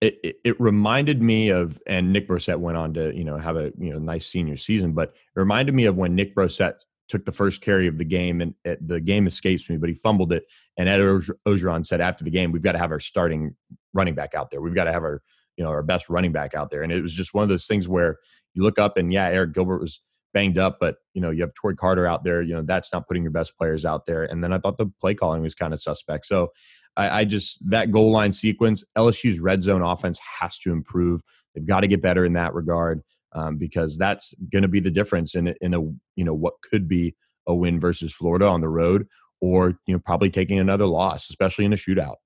It, 0.00 0.18
it, 0.24 0.36
it, 0.44 0.60
reminded 0.60 1.22
me 1.22 1.50
of, 1.50 1.80
and 1.86 2.12
Nick 2.12 2.26
Brossette 2.26 2.58
went 2.58 2.76
on 2.76 2.92
to, 2.94 3.14
you 3.14 3.22
know, 3.22 3.38
have 3.38 3.54
a 3.54 3.70
you 3.78 3.92
know 3.92 4.00
nice 4.00 4.26
senior 4.26 4.56
season, 4.56 4.94
but 4.94 5.10
it 5.10 5.38
reminded 5.40 5.76
me 5.76 5.84
of 5.84 5.94
when 5.94 6.16
Nick 6.16 6.34
Brossette 6.34 6.80
took 7.06 7.24
the 7.24 7.30
first 7.30 7.60
carry 7.60 7.86
of 7.86 7.98
the 7.98 8.04
game, 8.04 8.40
and 8.40 8.52
the 8.80 9.00
game 9.00 9.28
escapes 9.28 9.70
me, 9.70 9.76
but 9.76 9.88
he 9.88 9.94
fumbled 9.94 10.32
it. 10.32 10.44
And 10.76 10.88
Ed 10.88 11.00
Orgeron 11.00 11.86
said 11.86 12.00
after 12.00 12.24
the 12.24 12.30
game, 12.30 12.52
"We've 12.52 12.62
got 12.62 12.72
to 12.72 12.78
have 12.78 12.92
our 12.92 13.00
starting 13.00 13.54
running 13.92 14.14
back 14.14 14.34
out 14.34 14.50
there. 14.50 14.60
We've 14.60 14.74
got 14.74 14.84
to 14.84 14.92
have 14.92 15.02
our 15.02 15.22
you 15.56 15.64
know 15.64 15.70
our 15.70 15.82
best 15.82 16.08
running 16.08 16.32
back 16.32 16.54
out 16.54 16.70
there." 16.70 16.82
And 16.82 16.92
it 16.92 17.02
was 17.02 17.14
just 17.14 17.34
one 17.34 17.42
of 17.42 17.48
those 17.48 17.66
things 17.66 17.88
where 17.88 18.18
you 18.54 18.62
look 18.62 18.78
up 18.78 18.96
and 18.96 19.12
yeah, 19.12 19.30
Arik 19.30 19.54
Gilbert 19.54 19.80
was 19.80 20.00
banged 20.32 20.58
up, 20.58 20.78
but 20.80 20.96
you 21.14 21.20
know 21.20 21.30
you 21.30 21.42
have 21.42 21.52
Tory 21.54 21.76
Carter 21.76 22.06
out 22.06 22.24
there. 22.24 22.42
You 22.42 22.54
know 22.54 22.62
that's 22.62 22.92
not 22.92 23.06
putting 23.06 23.22
your 23.22 23.32
best 23.32 23.56
players 23.56 23.84
out 23.84 24.06
there. 24.06 24.24
And 24.24 24.42
then 24.42 24.52
I 24.52 24.58
thought 24.58 24.78
the 24.78 24.90
play 25.00 25.14
calling 25.14 25.42
was 25.42 25.54
kind 25.54 25.72
of 25.72 25.80
suspect. 25.80 26.26
So 26.26 26.52
I, 26.96 27.20
I 27.20 27.24
just 27.24 27.58
that 27.70 27.90
goal 27.90 28.10
line 28.10 28.32
sequence, 28.32 28.84
LSU's 28.96 29.40
red 29.40 29.62
zone 29.62 29.82
offense 29.82 30.18
has 30.40 30.58
to 30.58 30.72
improve. 30.72 31.20
They've 31.54 31.66
got 31.66 31.80
to 31.80 31.86
get 31.86 32.02
better 32.02 32.24
in 32.24 32.34
that 32.34 32.54
regard 32.54 33.02
um, 33.34 33.56
because 33.56 33.96
that's 33.98 34.34
going 34.52 34.62
to 34.62 34.68
be 34.68 34.80
the 34.80 34.90
difference 34.90 35.34
in 35.34 35.54
in 35.60 35.74
a 35.74 35.80
you 36.16 36.24
know 36.24 36.34
what 36.34 36.54
could 36.62 36.88
be 36.88 37.14
a 37.46 37.54
win 37.54 37.80
versus 37.80 38.14
Florida 38.14 38.46
on 38.46 38.60
the 38.60 38.68
road, 38.68 39.06
or 39.42 39.76
you 39.86 39.92
know 39.92 39.98
probably 39.98 40.30
taking 40.30 40.58
another 40.58 40.86
loss, 40.86 41.28
especially 41.28 41.66
in 41.66 41.72
a 41.74 41.76
shootout. 41.76 42.16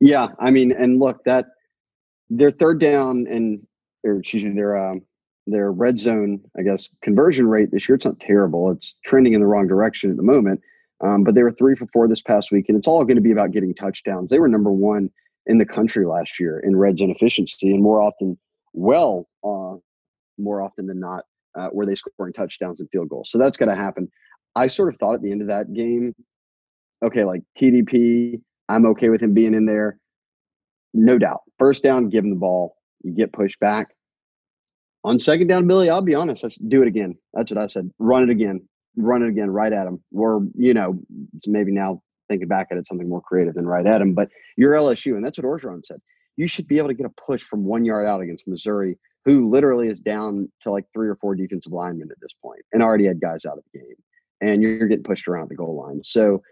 Yeah, 0.00 0.28
I 0.40 0.50
mean, 0.50 0.72
and 0.72 0.98
look 0.98 1.22
that 1.24 1.46
their 2.28 2.50
third 2.50 2.80
down 2.80 3.26
and 3.30 3.64
or 4.04 4.18
excuse 4.18 4.42
me, 4.42 4.50
their 4.50 4.76
um, 4.76 5.02
their 5.46 5.70
red 5.70 6.00
zone, 6.00 6.40
I 6.58 6.62
guess, 6.62 6.88
conversion 7.02 7.46
rate 7.46 7.70
this 7.70 7.88
year 7.88 7.94
it's 7.94 8.04
not 8.04 8.18
terrible. 8.18 8.72
It's 8.72 8.96
trending 9.04 9.34
in 9.34 9.40
the 9.40 9.46
wrong 9.46 9.68
direction 9.68 10.10
at 10.10 10.16
the 10.16 10.22
moment. 10.22 10.60
Um, 11.04 11.24
but 11.24 11.34
they 11.34 11.42
were 11.42 11.50
three 11.50 11.74
for 11.74 11.86
four 11.92 12.06
this 12.06 12.22
past 12.22 12.52
week, 12.52 12.66
and 12.68 12.78
it's 12.78 12.86
all 12.86 13.04
going 13.04 13.16
to 13.16 13.22
be 13.22 13.32
about 13.32 13.50
getting 13.50 13.74
touchdowns. 13.74 14.30
They 14.30 14.38
were 14.38 14.48
number 14.48 14.70
one 14.70 15.10
in 15.46 15.58
the 15.58 15.66
country 15.66 16.06
last 16.06 16.38
year 16.38 16.60
in 16.60 16.76
red 16.76 16.98
zone 16.98 17.10
efficiency, 17.10 17.72
and 17.72 17.82
more 17.82 18.00
often 18.00 18.38
well 18.72 19.28
uh, 19.44 19.74
more 20.38 20.62
often 20.62 20.86
than 20.86 21.00
not 21.00 21.24
uh, 21.56 21.68
where 21.68 21.86
they 21.86 21.94
scoring 21.94 22.32
touchdowns 22.32 22.80
and 22.80 22.88
field 22.90 23.08
goals. 23.08 23.30
So 23.30 23.38
that's 23.38 23.56
going 23.56 23.68
to 23.68 23.76
happen. 23.76 24.08
I 24.54 24.66
sort 24.66 24.92
of 24.92 24.98
thought 24.98 25.14
at 25.14 25.22
the 25.22 25.32
end 25.32 25.42
of 25.42 25.48
that 25.48 25.72
game, 25.72 26.14
okay, 27.04 27.24
like 27.24 27.42
TDP, 27.58 28.40
I'm 28.68 28.86
okay 28.86 29.08
with 29.08 29.22
him 29.22 29.34
being 29.34 29.54
in 29.54 29.66
there. 29.66 29.98
No 30.94 31.18
doubt. 31.18 31.40
First 31.58 31.82
down, 31.82 32.08
give 32.08 32.24
him 32.24 32.30
the 32.30 32.36
ball. 32.36 32.76
You 33.02 33.12
get 33.12 33.32
pushed 33.32 33.58
back. 33.60 33.88
On 35.04 35.18
second 35.18 35.48
down, 35.48 35.66
Billy, 35.66 35.90
I'll 35.90 36.02
be 36.02 36.14
honest, 36.14 36.42
let's 36.42 36.56
do 36.56 36.82
it 36.82 36.88
again. 36.88 37.16
That's 37.32 37.50
what 37.50 37.62
I 37.62 37.66
said. 37.66 37.90
Run 37.98 38.22
it 38.22 38.30
again. 38.30 38.60
Run 38.96 39.22
it 39.22 39.28
again 39.28 39.50
right 39.50 39.72
at 39.72 39.86
him. 39.86 40.02
We're, 40.12 40.40
you 40.54 40.74
know, 40.74 41.00
maybe 41.46 41.72
now 41.72 42.02
thinking 42.28 42.46
back 42.46 42.68
at 42.70 42.78
it, 42.78 42.86
something 42.86 43.08
more 43.08 43.22
creative 43.22 43.54
than 43.54 43.66
right 43.66 43.86
at 43.86 44.00
him. 44.00 44.14
But 44.14 44.28
you're 44.56 44.74
LSU, 44.74 45.16
and 45.16 45.24
that's 45.24 45.38
what 45.38 45.46
Orgeron 45.46 45.84
said 45.84 46.00
you 46.36 46.46
should 46.46 46.66
be 46.66 46.78
able 46.78 46.88
to 46.88 46.94
get 46.94 47.06
a 47.06 47.22
push 47.26 47.42
from 47.42 47.64
one 47.64 47.84
yard 47.84 48.06
out 48.06 48.20
against 48.20 48.46
Missouri, 48.46 48.98
who 49.24 49.50
literally 49.50 49.88
is 49.88 50.00
down 50.00 50.50
to 50.62 50.70
like 50.70 50.84
three 50.92 51.08
or 51.08 51.16
four 51.16 51.34
defensive 51.34 51.72
linemen 51.72 52.08
at 52.10 52.20
this 52.20 52.32
point 52.42 52.60
and 52.72 52.82
already 52.82 53.06
had 53.06 53.20
guys 53.20 53.44
out 53.44 53.58
of 53.58 53.64
the 53.72 53.78
game. 53.78 53.96
And 54.42 54.62
you're 54.62 54.88
getting 54.88 55.04
pushed 55.04 55.28
around 55.28 55.48
the 55.48 55.54
goal 55.54 55.76
line. 55.76 56.02
So, 56.04 56.42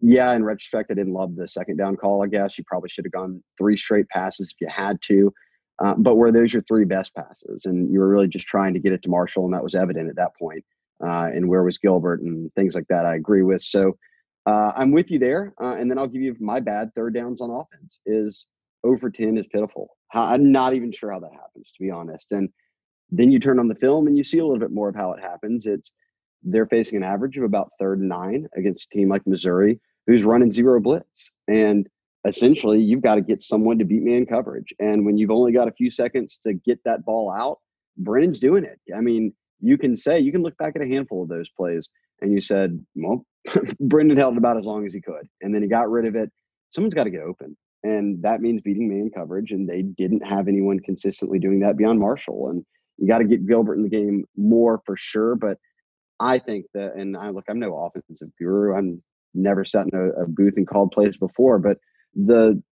yeah, 0.00 0.32
in 0.32 0.44
retrospect, 0.44 0.90
I 0.90 0.94
didn't 0.94 1.12
love 1.12 1.36
the 1.36 1.46
second 1.46 1.76
down 1.76 1.96
call. 1.96 2.24
I 2.24 2.26
guess 2.26 2.58
you 2.58 2.64
probably 2.66 2.88
should 2.88 3.04
have 3.04 3.12
gone 3.12 3.42
three 3.56 3.76
straight 3.76 4.08
passes 4.08 4.48
if 4.48 4.60
you 4.60 4.68
had 4.74 4.98
to. 5.06 5.32
Uh, 5.82 5.94
but 5.98 6.16
were 6.16 6.32
those 6.32 6.52
your 6.52 6.62
three 6.62 6.84
best 6.84 7.14
passes? 7.14 7.64
And 7.64 7.92
you 7.92 8.00
were 8.00 8.08
really 8.08 8.28
just 8.28 8.46
trying 8.46 8.74
to 8.74 8.80
get 8.80 8.92
it 8.92 9.02
to 9.02 9.08
Marshall, 9.08 9.44
and 9.44 9.54
that 9.54 9.62
was 9.62 9.74
evident 9.74 10.08
at 10.08 10.16
that 10.16 10.36
point. 10.38 10.64
Uh, 11.04 11.28
and 11.34 11.48
where 11.48 11.62
was 11.62 11.78
Gilbert 11.78 12.20
and 12.22 12.52
things 12.54 12.74
like 12.74 12.86
that? 12.88 13.06
I 13.06 13.14
agree 13.14 13.42
with. 13.42 13.62
So 13.62 13.96
uh, 14.46 14.72
I'm 14.76 14.92
with 14.92 15.10
you 15.10 15.18
there. 15.18 15.54
Uh, 15.60 15.76
and 15.76 15.90
then 15.90 15.98
I'll 15.98 16.06
give 16.06 16.22
you 16.22 16.36
my 16.40 16.60
bad 16.60 16.90
third 16.94 17.14
downs 17.14 17.40
on 17.40 17.50
offense 17.50 17.98
is 18.06 18.46
over 18.84 19.10
10 19.10 19.38
is 19.38 19.46
pitiful. 19.52 19.88
I'm 20.12 20.52
not 20.52 20.74
even 20.74 20.92
sure 20.92 21.12
how 21.12 21.20
that 21.20 21.32
happens, 21.32 21.72
to 21.72 21.82
be 21.82 21.90
honest. 21.90 22.26
And 22.30 22.48
then 23.10 23.30
you 23.30 23.38
turn 23.38 23.58
on 23.58 23.68
the 23.68 23.74
film 23.74 24.06
and 24.06 24.16
you 24.16 24.22
see 24.22 24.38
a 24.38 24.44
little 24.44 24.60
bit 24.60 24.70
more 24.70 24.88
of 24.88 24.94
how 24.94 25.12
it 25.12 25.20
happens. 25.20 25.66
It's 25.66 25.92
they're 26.44 26.66
facing 26.66 26.98
an 26.98 27.04
average 27.04 27.36
of 27.36 27.44
about 27.44 27.70
third 27.78 27.98
and 27.98 28.08
nine 28.08 28.46
against 28.56 28.86
a 28.86 28.96
team 28.96 29.08
like 29.08 29.26
Missouri, 29.26 29.80
who's 30.06 30.24
running 30.24 30.52
zero 30.52 30.80
blitz. 30.80 31.30
And 31.48 31.88
essentially, 32.26 32.80
you've 32.80 33.02
got 33.02 33.16
to 33.16 33.20
get 33.20 33.42
someone 33.42 33.78
to 33.78 33.84
beat 33.84 34.02
man 34.02 34.26
coverage. 34.26 34.72
And 34.78 35.04
when 35.04 35.18
you've 35.18 35.30
only 35.30 35.52
got 35.52 35.68
a 35.68 35.72
few 35.72 35.90
seconds 35.90 36.38
to 36.46 36.54
get 36.54 36.78
that 36.84 37.04
ball 37.04 37.30
out, 37.30 37.58
Brennan's 37.96 38.40
doing 38.40 38.64
it. 38.64 38.78
I 38.94 39.00
mean, 39.00 39.32
you 39.60 39.78
can 39.78 39.96
say, 39.96 40.20
you 40.20 40.32
can 40.32 40.42
look 40.42 40.56
back 40.58 40.74
at 40.76 40.82
a 40.82 40.88
handful 40.88 41.22
of 41.22 41.28
those 41.28 41.48
plays 41.48 41.88
and 42.20 42.32
you 42.32 42.40
said, 42.40 42.78
well, 42.94 43.24
Brennan 43.80 44.16
held 44.16 44.34
it 44.34 44.38
about 44.38 44.58
as 44.58 44.64
long 44.64 44.86
as 44.86 44.94
he 44.94 45.00
could. 45.00 45.28
And 45.40 45.54
then 45.54 45.62
he 45.62 45.68
got 45.68 45.90
rid 45.90 46.06
of 46.06 46.16
it. 46.16 46.30
Someone's 46.70 46.94
got 46.94 47.04
to 47.04 47.10
get 47.10 47.22
open. 47.22 47.56
And 47.82 48.22
that 48.22 48.40
means 48.40 48.62
beating 48.62 48.88
man 48.88 49.10
coverage. 49.14 49.50
And 49.50 49.68
they 49.68 49.82
didn't 49.82 50.26
have 50.26 50.48
anyone 50.48 50.80
consistently 50.80 51.38
doing 51.38 51.60
that 51.60 51.76
beyond 51.76 52.00
Marshall. 52.00 52.48
And 52.50 52.64
you 52.96 53.06
got 53.06 53.18
to 53.18 53.24
get 53.24 53.46
Gilbert 53.46 53.74
in 53.74 53.82
the 53.82 53.88
game 53.88 54.24
more 54.36 54.80
for 54.86 54.96
sure. 54.96 55.36
But 55.36 55.58
I 56.24 56.38
think 56.38 56.64
that, 56.72 56.94
and 56.94 57.16
I 57.16 57.28
look, 57.28 57.44
I'm 57.48 57.58
no 57.58 57.76
offensive 57.76 58.28
guru. 58.38 58.74
I'm 58.74 59.02
never 59.34 59.64
sat 59.64 59.86
in 59.92 59.98
a, 59.98 60.22
a 60.22 60.26
booth 60.26 60.54
and 60.56 60.66
called 60.66 60.92
plays 60.92 61.16
before, 61.18 61.58
but 61.58 61.76
the 62.14 62.62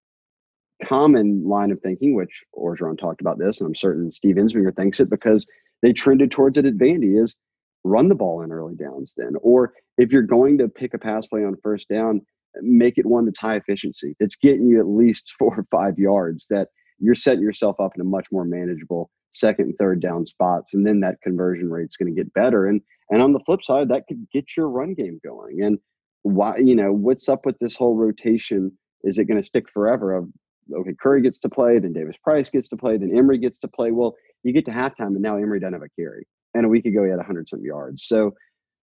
common 0.85 1.47
line 1.47 1.71
of 1.71 1.81
thinking, 1.81 2.15
which 2.15 2.43
Orgeron 2.57 2.99
talked 2.99 3.21
about 3.21 3.39
this, 3.39 3.61
and 3.61 3.69
I'm 3.69 3.75
certain 3.75 4.11
Steve 4.11 4.37
Ensminger 4.37 4.75
thinks 4.75 5.01
it 5.01 5.11
because 5.11 5.47
they 5.83 5.93
trended 5.93 6.31
towards 6.31 6.57
it 6.57 6.65
at 6.65 6.79
Vandy, 6.79 7.23
is 7.23 7.37
run 7.85 8.09
the 8.09 8.15
ball 8.15 8.43
in 8.43 8.53
early 8.53 8.75
downs 8.75 9.13
then. 9.19 9.35
Or 9.43 9.75
if 9.99 10.13
you're 10.13 10.23
going 10.23 10.57
to 10.59 10.69
pick 10.69 10.95
a 10.95 10.99
pass 10.99 11.27
play 11.27 11.45
on 11.45 11.57
first 11.63 11.89
down, 11.89 12.23
make 12.63 12.97
it 12.97 13.05
one 13.05 13.27
that's 13.27 13.39
high 13.39 13.57
efficiency. 13.57 14.17
That's 14.19 14.37
getting 14.37 14.67
you 14.67 14.81
at 14.81 14.87
least 14.87 15.33
four 15.39 15.55
or 15.55 15.67
five 15.71 15.99
yards 15.99 16.47
that 16.49 16.69
you're 16.99 17.15
setting 17.15 17.43
yourself 17.43 17.81
up 17.81 17.93
in 17.97 18.01
a 18.01 18.05
much 18.05 18.29
more 18.33 18.45
manageable 18.45 19.11
second 19.33 19.67
and 19.67 19.79
third 19.79 20.01
down 20.01 20.27
spots. 20.27 20.75
And 20.75 20.87
then 20.87 21.01
that 21.01 21.21
conversion 21.23 21.71
rate's 21.71 21.97
going 21.97 22.15
to 22.15 22.19
get 22.19 22.33
better. 22.35 22.67
And 22.67 22.81
and 23.11 23.23
on 23.23 23.33
the 23.33 23.41
flip 23.41 23.63
side, 23.63 23.89
that 23.89 24.07
could 24.09 24.27
get 24.33 24.57
your 24.57 24.69
run 24.69 24.95
game 24.95 25.21
going. 25.25 25.63
And 25.63 25.79
why, 26.23 26.57
you 26.59 26.75
know, 26.75 26.93
what's 26.93 27.29
up 27.29 27.45
with 27.45 27.59
this 27.59 27.77
whole 27.77 27.97
rotation? 27.97 28.73
Is 29.05 29.19
it 29.19 29.25
going 29.25 29.41
to 29.41 29.47
stick 29.47 29.67
forever 29.73 30.13
of 30.13 30.29
okay, 30.75 30.95
Curry 31.03 31.23
gets 31.23 31.39
to 31.41 31.49
play, 31.49 31.79
then 31.79 31.93
Davis 31.93 32.17
Price 32.23 32.49
gets 32.49 32.69
to 32.69 32.77
play, 32.77 32.97
then 32.97 33.17
Emery 33.17 33.39
gets 33.39 33.59
to 33.59 33.69
play. 33.69 33.91
Well, 33.91 34.15
you 34.45 34.53
get 34.53 34.65
to 34.67 34.71
halftime 34.71 35.09
and 35.09 35.21
now 35.21 35.37
Emery 35.37 35.61
doesn't 35.61 35.75
have 35.75 35.83
a 35.83 36.01
carry 36.01 36.27
and 36.55 36.67
a 36.67 36.69
week 36.69 36.87
ago 36.87 37.05
he 37.05 37.11
had 37.11 37.17
100 37.17 37.49
some 37.49 37.65
yards. 37.65 38.07
So 38.07 38.35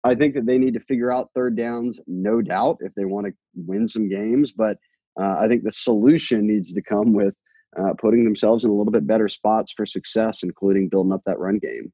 I 0.05 0.15
think 0.15 0.35
that 0.35 0.47
they 0.47 0.59
need 0.59 0.75
to 0.75 0.81
figure 0.81 1.13
out 1.13 1.31
third 1.35 1.57
downs, 1.57 2.01
no 2.07 2.41
doubt, 2.41 2.79
if 2.81 2.93
they 2.95 3.05
want 3.05 3.27
to 3.27 3.33
win 3.55 3.89
some 3.89 4.09
games. 4.09 4.53
But 4.53 4.79
uh, 5.21 5.37
I 5.41 5.49
think 5.49 5.65
the 5.65 5.73
solution 5.73 6.47
needs 6.47 6.73
to 6.73 6.83
come 6.83 7.13
with 7.13 7.35
uh, 7.77 7.95
putting 7.95 8.25
themselves 8.25 8.65
in 8.65 8.71
a 8.71 8.75
little 8.75 8.93
bit 8.93 9.07
better 9.07 9.29
spots 9.29 9.73
for 9.73 9.87
success, 9.87 10.43
including 10.43 10.89
building 10.89 11.13
up 11.13 11.23
that 11.27 11.39
run 11.39 11.59
game. 11.59 11.93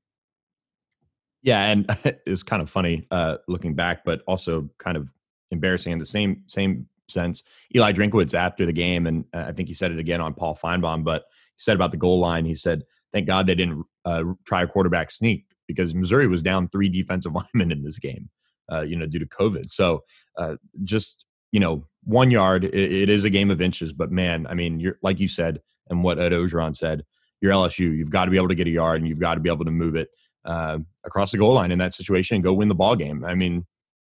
Yeah, 1.43 1.65
and 1.65 1.87
it's 2.27 2.43
kind 2.43 2.63
of 2.63 2.71
funny 2.71 3.07
uh, 3.11 3.37
looking 3.49 3.75
back, 3.75 4.05
but 4.05 4.23
also 4.27 4.71
kind 4.79 4.97
of 4.97 5.13
embarrassing 5.51 5.93
in 5.93 5.99
the 5.99 6.07
same 6.07 6.43
same 6.47 6.89
sense. 7.09 7.43
Eli 7.75 7.93
Drinkwitz 7.93 8.35
after 8.35 8.65
the 8.65 8.73
game, 8.73 9.07
and 9.07 9.25
uh, 9.35 9.45
I 9.49 9.53
think 9.53 9.69
he 9.69 9.75
said 9.75 9.93
it 9.93 9.99
again 9.99 10.21
on 10.21 10.35
Paul 10.35 10.57
Finebaum, 10.57 11.05
but 11.05 11.25
he 11.57 11.63
said 11.63 11.77
about 11.77 11.91
the 11.91 11.97
goal 11.97 12.19
line. 12.19 12.45
He 12.45 12.55
said, 12.55 12.83
"Thank 13.13 13.27
God 13.27 13.47
they 13.47 13.55
didn't 13.55 13.85
uh, 14.05 14.25
try 14.47 14.63
a 14.63 14.67
quarterback 14.67 15.11
sneak 15.11 15.45
because 15.69 15.95
Missouri 15.95 16.27
was 16.27 16.43
down 16.43 16.69
three 16.69 16.89
defensive 16.89 17.33
linemen 17.55 17.73
in 17.73 17.85
this 17.85 17.99
game, 17.99 18.31
uh, 18.73 18.83
you 18.83 18.97
know, 18.97 19.07
due 19.07 19.19
to 19.19 19.27
COVID. 19.27 19.71
So 19.71 20.03
uh, 20.39 20.57
just 20.83 21.25
you 21.53 21.61
know, 21.61 21.87
one 22.05 22.31
yard. 22.31 22.65
It, 22.65 22.75
it 22.75 23.09
is 23.09 23.25
a 23.25 23.31
game 23.31 23.51
of 23.51 23.61
inches, 23.61 23.93
but 23.93 24.11
man, 24.11 24.47
I 24.47 24.55
mean, 24.55 24.81
you're 24.81 24.99
like 25.03 25.21
you 25.21 25.29
said, 25.29 25.61
and 25.89 26.03
what 26.03 26.19
Ed 26.19 26.33
Orgeron 26.33 26.77
said, 26.77 27.05
you're 27.41 27.53
LSU. 27.53 27.97
You've 27.97 28.11
got 28.11 28.27
to 28.27 28.31
be 28.31 28.37
able 28.37 28.49
to 28.49 28.55
get 28.55 28.67
a 28.67 28.71
yard, 28.71 29.01
and 29.01 29.09
you've 29.09 29.21
got 29.21 29.35
to 29.35 29.41
be 29.41 29.51
able 29.51 29.65
to 29.65 29.71
move 29.71 29.97
it 29.97 30.09
uh, 30.45 30.79
across 31.05 31.33
the 31.33 31.39
goal 31.39 31.55
line 31.55 31.71
in 31.71 31.79
that 31.79 31.95
situation 31.95 32.37
and 32.37 32.45
go 32.45 32.53
win 32.53 32.69
the 32.69 32.75
ball 32.75 32.97
game. 32.97 33.25
I 33.25 33.35
mean, 33.35 33.67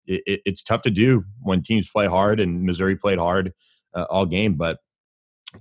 it, 0.05 0.41
it's 0.45 0.63
tough 0.63 0.81
to 0.83 0.91
do 0.91 1.23
when 1.41 1.61
teams 1.61 1.89
play 1.89 2.07
hard, 2.07 2.39
and 2.39 2.63
Missouri 2.63 2.95
played 2.95 3.19
hard 3.19 3.53
uh, 3.93 4.05
all 4.09 4.25
game, 4.25 4.55
but 4.55 4.79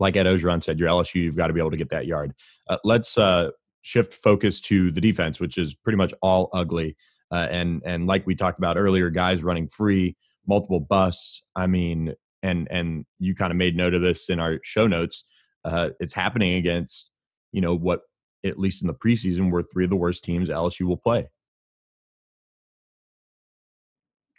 like 0.01 0.17
Ed 0.17 0.27
Orgeron 0.27 0.63
said, 0.63 0.79
you're 0.79 0.89
LSU. 0.89 1.17
You've 1.17 1.37
got 1.37 1.49
to 1.49 1.53
be 1.53 1.61
able 1.61 1.71
to 1.71 1.77
get 1.77 1.91
that 1.91 2.07
yard. 2.07 2.33
Uh, 2.69 2.79
let's 2.85 3.19
uh, 3.19 3.51
shift 3.83 4.15
focus 4.15 4.61
to 4.63 4.91
the 4.91 5.01
defense, 5.01 5.39
which 5.41 5.59
is 5.59 5.75
pretty 5.75 5.97
much 5.97 6.15
all 6.23 6.49
ugly. 6.53 6.97
Uh, 7.31 7.49
and 7.51 7.83
and 7.85 8.07
like 8.07 8.27
we 8.27 8.35
talked 8.35 8.59
about 8.59 8.77
earlier, 8.77 9.11
guys 9.11 9.43
running 9.43 9.69
free, 9.69 10.17
multiple 10.47 10.81
busts. 10.81 11.43
I 11.57 11.67
mean, 11.67 12.15
and 12.43 12.69
and 12.71 13.07
you 13.19 13.35
kind 13.35 13.51
of 13.51 13.57
made 13.57 13.77
note 13.77 13.95
of 13.95 14.03
this 14.03 14.29
in 14.29 14.41
our 14.41 14.59
show 14.63 14.87
notes. 14.87 15.25
Uh, 15.65 15.91
it's 16.01 16.15
happening 16.15 16.55
against 16.55 17.11
you 17.53 17.61
know 17.61 17.75
what 17.75 18.01
at 18.45 18.59
least 18.59 18.83
in 18.83 18.89
the 18.89 18.95
preseason 18.95 19.51
were 19.51 19.63
three 19.63 19.85
of 19.85 19.91
the 19.91 19.97
worst 19.97 20.25
teams 20.25 20.49
LSU 20.49 20.83
will 20.83 20.97
play. 20.97 21.29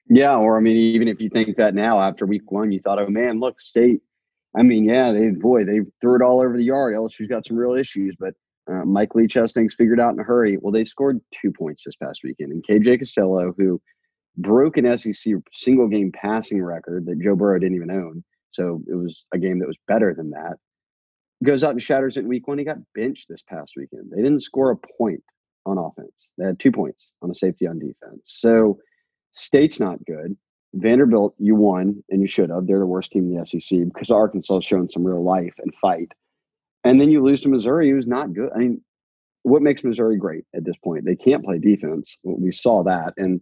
Yeah, 0.10 0.36
or 0.36 0.57
I 0.57 0.60
mean, 0.60 0.75
even 0.75 1.07
if 1.07 1.22
you 1.22 1.29
think 1.29 1.55
that 1.57 1.74
now 1.74 2.00
after 2.00 2.25
week 2.25 2.51
one, 2.51 2.72
you 2.72 2.81
thought, 2.81 3.00
oh 3.00 3.07
man, 3.07 3.39
look, 3.39 3.62
state. 3.62 4.01
I 4.55 4.62
mean, 4.62 4.83
yeah, 4.83 5.12
they 5.12 5.29
boy, 5.29 5.63
they 5.63 5.79
threw 6.01 6.15
it 6.15 6.22
all 6.22 6.41
over 6.41 6.57
the 6.57 6.65
yard. 6.65 6.93
LSU's 6.93 7.29
got 7.29 7.48
some 7.48 7.57
real 7.57 7.74
issues, 7.74 8.15
but 8.19 8.33
uh, 8.69 8.86
Mike 8.86 9.15
Leach 9.15 9.33
has 9.33 9.53
things 9.53 9.74
figured 9.74 10.00
out 10.00 10.13
in 10.13 10.19
a 10.19 10.24
hurry. 10.24 10.57
Well, 10.57 10.72
they 10.72 10.86
scored 10.86 11.19
two 11.41 11.51
points 11.51 11.83
this 11.86 11.95
past 11.95 12.19
weekend, 12.24 12.51
and 12.51 12.65
KJ 12.67 13.00
Costello, 13.00 13.53
who 13.57 13.81
broke 14.37 14.77
an 14.77 14.97
SEC 14.97 15.33
single 15.53 15.87
game 15.87 16.11
passing 16.11 16.61
record 16.61 17.05
that 17.05 17.21
Joe 17.21 17.35
Burrow 17.35 17.59
didn't 17.59 17.75
even 17.75 17.91
own, 17.91 18.23
so 18.51 18.81
it 18.87 18.95
was 18.95 19.25
a 19.33 19.37
game 19.37 19.59
that 19.59 19.67
was 19.67 19.77
better 19.87 20.13
than 20.13 20.29
that. 20.31 20.57
Goes 21.43 21.63
out 21.63 21.71
and 21.71 21.83
shatters 21.83 22.17
it 22.17 22.21
in 22.21 22.27
week 22.27 22.47
one. 22.47 22.57
He 22.57 22.63
got 22.63 22.77
benched 22.95 23.27
this 23.29 23.41
past 23.47 23.73
weekend. 23.75 24.11
They 24.11 24.21
didn't 24.21 24.41
score 24.41 24.71
a 24.71 24.77
point 24.97 25.23
on 25.65 25.77
offense. 25.77 26.29
They 26.37 26.45
had 26.45 26.59
two 26.59 26.71
points 26.71 27.11
on 27.21 27.31
a 27.31 27.35
safety 27.35 27.67
on 27.67 27.79
defense. 27.79 28.21
So 28.23 28.79
state's 29.33 29.79
not 29.79 30.03
good. 30.05 30.35
Vanderbilt, 30.75 31.35
you 31.37 31.55
won 31.55 32.03
and 32.09 32.21
you 32.21 32.27
should 32.27 32.49
have. 32.49 32.65
They're 32.65 32.79
the 32.79 32.85
worst 32.85 33.11
team 33.11 33.31
in 33.31 33.37
the 33.37 33.45
SEC 33.45 33.79
because 33.93 34.09
Arkansas 34.09 34.55
has 34.55 34.65
shown 34.65 34.89
some 34.89 35.03
real 35.03 35.23
life 35.23 35.53
and 35.59 35.73
fight. 35.75 36.11
And 36.83 36.99
then 36.99 37.09
you 37.09 37.23
lose 37.23 37.41
to 37.41 37.49
Missouri, 37.49 37.89
who's 37.89 38.07
not 38.07 38.33
good. 38.33 38.49
I 38.55 38.59
mean, 38.59 38.81
what 39.43 39.61
makes 39.61 39.83
Missouri 39.83 40.17
great 40.17 40.45
at 40.55 40.65
this 40.65 40.75
point? 40.83 41.05
They 41.05 41.15
can't 41.15 41.43
play 41.43 41.59
defense. 41.59 42.17
We 42.23 42.51
saw 42.51 42.83
that. 42.83 43.13
And 43.17 43.41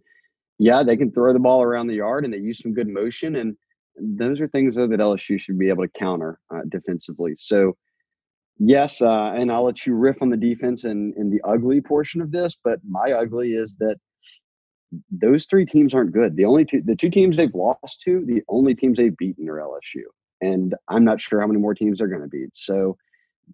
yeah, 0.62 0.84
they 0.84 0.96
can 0.96 1.10
throw 1.10 1.32
the 1.32 1.40
ball 1.40 1.60
around 1.60 1.88
the 1.88 1.96
yard 1.96 2.24
and 2.24 2.32
they 2.32 2.38
use 2.38 2.60
some 2.60 2.72
good 2.72 2.86
motion. 2.86 3.34
And 3.34 3.56
those 3.96 4.40
are 4.40 4.46
things 4.46 4.76
though, 4.76 4.86
that 4.86 5.00
LSU 5.00 5.40
should 5.40 5.58
be 5.58 5.68
able 5.68 5.82
to 5.82 5.90
counter 5.98 6.38
uh, 6.54 6.60
defensively. 6.68 7.34
So, 7.36 7.76
yes, 8.60 9.02
uh, 9.02 9.32
and 9.34 9.50
I'll 9.50 9.64
let 9.64 9.84
you 9.84 9.96
riff 9.96 10.22
on 10.22 10.30
the 10.30 10.36
defense 10.36 10.84
and, 10.84 11.14
and 11.16 11.32
the 11.32 11.40
ugly 11.42 11.80
portion 11.80 12.20
of 12.20 12.30
this, 12.30 12.56
but 12.62 12.78
my 12.88 13.10
ugly 13.10 13.54
is 13.54 13.74
that 13.80 13.96
those 15.10 15.46
three 15.46 15.66
teams 15.66 15.94
aren't 15.94 16.12
good. 16.12 16.36
The 16.36 16.44
only 16.44 16.64
two, 16.64 16.80
the 16.84 16.94
two 16.94 17.10
teams 17.10 17.36
they've 17.36 17.52
lost 17.52 18.00
to, 18.04 18.24
the 18.24 18.44
only 18.48 18.76
teams 18.76 18.98
they've 18.98 19.16
beaten 19.16 19.48
are 19.48 19.56
LSU. 19.56 20.04
And 20.42 20.76
I'm 20.88 21.02
not 21.02 21.20
sure 21.20 21.40
how 21.40 21.48
many 21.48 21.58
more 21.58 21.74
teams 21.74 21.98
they're 21.98 22.06
going 22.06 22.22
to 22.22 22.28
beat. 22.28 22.50
So, 22.54 22.96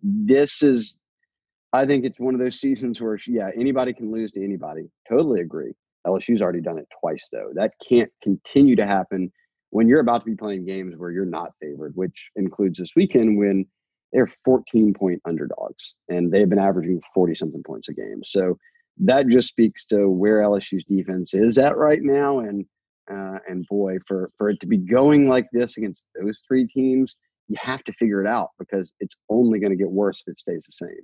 this 0.03 0.63
is 0.63 0.99
I 1.73 1.87
think 1.87 2.05
it's 2.05 2.21
one 2.21 2.35
of 2.35 2.41
those 2.41 2.61
seasons 2.61 3.01
where 3.01 3.19
yeah, 3.27 3.49
anybody 3.57 3.95
can 3.95 4.13
lose 4.13 4.31
to 4.33 4.45
anybody. 4.45 4.91
Totally 5.09 5.41
agree. 5.41 5.73
LSU's 6.07 6.41
already 6.41 6.61
done 6.61 6.79
it 6.79 6.89
twice 7.01 7.29
though. 7.33 7.51
That 7.55 7.73
can't 7.89 8.11
continue 8.23 8.77
to 8.77 8.87
happen 8.87 9.31
when 9.71 9.89
you're 9.89 10.01
about 10.01 10.21
to 10.21 10.31
be 10.31 10.37
playing 10.37 10.65
games 10.65 10.95
where 10.97 11.11
you're 11.11 11.27
not 11.27 11.53
favored, 11.61 11.93
which 11.95 12.31
includes 12.37 12.79
this 12.79 12.93
weekend 12.97 13.39
when 13.39 13.67
they're 14.13 14.31
14 14.45 14.95
point 14.95 15.21
underdogs 15.27 15.95
and 16.09 16.33
they've 16.33 16.49
been 16.49 16.59
averaging 16.59 17.01
40 17.15 17.35
something 17.35 17.63
points 17.63 17.89
a 17.89 17.93
game. 17.93 18.23
So 18.25 18.57
that 19.01 19.29
just 19.29 19.49
speaks 19.49 19.85
to 19.87 20.09
where 20.09 20.43
LSU's 20.43 20.85
defense 20.89 21.35
is 21.35 21.59
at 21.59 21.77
right 21.77 22.03
now. 22.03 22.41
And 22.41 22.65
uh, 23.11 23.39
and 23.49 23.67
boy, 23.71 23.97
for 24.07 24.31
for 24.37 24.51
it 24.51 24.61
to 24.61 24.67
be 24.67 24.77
going 24.77 25.29
like 25.29 25.47
this 25.53 25.79
against 25.79 26.05
those 26.21 26.41
three 26.47 26.67
teams, 26.67 27.17
you 27.49 27.57
have 27.61 27.83
to 27.85 27.93
figure 27.93 28.23
it 28.23 28.29
out 28.29 28.51
because 28.59 28.93
it's 29.01 29.17
only 29.31 29.59
going 29.59 29.71
to 29.71 29.77
get 29.77 29.91
worse 29.91 30.23
if 30.27 30.33
it 30.33 30.39
stays 30.39 30.67
the 30.67 30.73
same. 30.73 31.03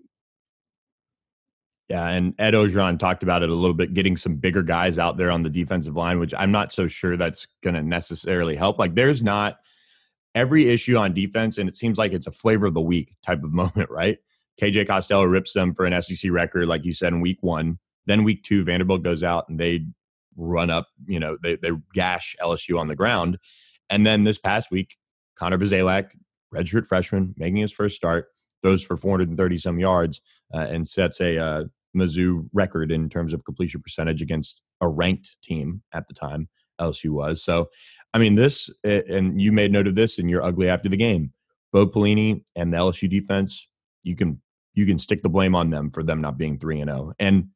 Yeah, 1.89 2.09
and 2.09 2.35
Ed 2.39 2.55
Orgeron 2.55 2.99
talked 2.99 3.23
about 3.23 3.43
it 3.43 3.51
a 3.51 3.55
little 3.55 3.75
bit, 3.75 3.93
getting 3.93 4.17
some 4.17 4.37
bigger 4.37 4.63
guys 4.63 4.99
out 4.99 5.19
there 5.19 5.31
on 5.31 5.43
the 5.43 5.51
defensive 5.51 5.97
line, 5.97 6.19
which 6.19 6.33
I'm 6.37 6.51
not 6.51 6.73
so 6.73 6.89
sure 6.89 7.17
that's 7.17 7.47
going 7.63 7.75
to 7.75 7.83
necessarily 7.83 8.57
help. 8.57 8.79
Like, 8.79 8.95
there's 8.95 9.23
not 9.23 9.59
every 10.35 10.71
issue 10.71 10.97
on 10.97 11.13
defense, 11.13 11.59
and 11.59 11.69
it 11.69 11.77
seems 11.77 11.99
like 11.99 12.13
it's 12.13 12.27
a 12.27 12.33
flavor 12.33 12.67
of 12.67 12.75
the 12.75 12.81
week 12.81 13.15
type 13.25 13.43
of 13.43 13.53
moment, 13.53 13.91
right? 13.91 14.19
KJ 14.61 14.87
Costello 14.87 15.25
rips 15.25 15.53
them 15.53 15.75
for 15.75 15.85
an 15.85 16.01
SEC 16.01 16.31
record, 16.31 16.69
like 16.69 16.85
you 16.85 16.93
said 16.93 17.13
in 17.13 17.21
week 17.21 17.39
one. 17.43 17.79
Then 18.07 18.25
week 18.25 18.45
two, 18.45 18.65
Vanderbilt 18.65 19.03
goes 19.03 19.23
out 19.23 19.49
and 19.49 19.59
they 19.59 19.87
run 20.37 20.71
up, 20.71 20.89
you 21.07 21.19
know, 21.19 21.37
they, 21.43 21.57
they 21.57 21.71
gash 21.93 22.37
LSU 22.41 22.79
on 22.79 22.89
the 22.89 22.97
ground. 22.97 23.39
And 23.91 24.07
then 24.07 24.25
this 24.25 24.39
past 24.39 24.71
week, 24.71 24.97
Connor 25.37 25.59
Bazelak, 25.59 26.11
redshirt 26.55 26.87
freshman, 26.87 27.35
making 27.37 27.57
his 27.57 27.73
first 27.73 27.97
start, 27.97 28.29
throws 28.63 28.83
for 28.83 28.97
430 28.97 29.59
some 29.59 29.79
yards 29.79 30.21
uh, 30.55 30.67
and 30.71 30.87
sets 30.87 31.21
a 31.21 31.39
uh, 31.39 31.65
Mizzou 31.97 32.49
record 32.53 32.93
in 32.93 33.09
terms 33.09 33.33
of 33.33 33.45
completion 33.45 33.83
percentage 33.83 34.23
against 34.23 34.61
a 34.81 34.89
ranked 34.89 35.37
team 35.43 35.83
at 35.93 36.07
the 36.07 36.15
time. 36.15 36.49
LSU 36.81 37.11
was. 37.11 37.43
So, 37.43 37.69
I 38.13 38.19
mean, 38.19 38.35
this, 38.35 38.69
and 38.83 39.41
you 39.41 39.53
made 39.53 39.73
note 39.73 39.87
of 39.87 39.95
this 39.95 40.19
in 40.19 40.29
your 40.29 40.43
ugly 40.43 40.69
after 40.69 40.89
the 40.89 40.97
game. 40.97 41.33
Bo 41.73 41.87
Pelini 41.87 42.43
and 42.57 42.73
the 42.73 42.79
LSU 42.79 43.09
defense, 43.09 43.69
you 44.03 44.17
can 44.17 44.41
you 44.75 44.87
can 44.87 44.99
stick 44.99 45.23
the 45.23 45.29
blame 45.29 45.55
on 45.55 45.71
them 45.71 45.91
for 45.91 46.03
them 46.03 46.21
not 46.21 46.37
being 46.37 46.59
three 46.59 46.81
and 46.81 46.91
zero. 46.91 47.11
Oh. 47.11 47.15
And 47.19 47.49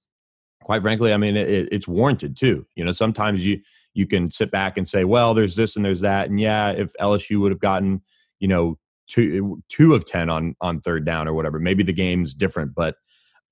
quite 0.63 0.83
frankly, 0.83 1.13
I 1.13 1.17
mean, 1.17 1.37
it, 1.37 1.69
it's 1.73 1.89
warranted 1.89 2.37
too. 2.37 2.67
You 2.75 2.85
know, 2.85 2.93
sometimes 2.93 3.45
you 3.45 3.61
you 3.95 4.07
can 4.07 4.31
sit 4.31 4.51
back 4.51 4.77
and 4.77 4.89
say, 4.89 5.05
well, 5.05 5.35
there's 5.35 5.57
this 5.57 5.77
and 5.77 5.85
there's 5.85 6.01
that, 6.01 6.31
and 6.31 6.41
yeah, 6.41 6.71
if 6.71 6.93
LSU 7.01 7.41
would 7.41 7.53
have 7.53 7.61
gotten, 7.61 8.03
you 8.41 8.49
know, 8.49 8.79
two 9.09 9.63
two 9.69 9.95
of 9.95 10.05
ten 10.05 10.31
on 10.31 10.55
on 10.61 10.81
third 10.81 11.05
down 11.05 11.29
or 11.29 11.35
whatever, 11.35 11.59
maybe 11.59 11.83
the 11.83 11.93
game's 11.93 12.35
different. 12.35 12.75
But 12.75 12.97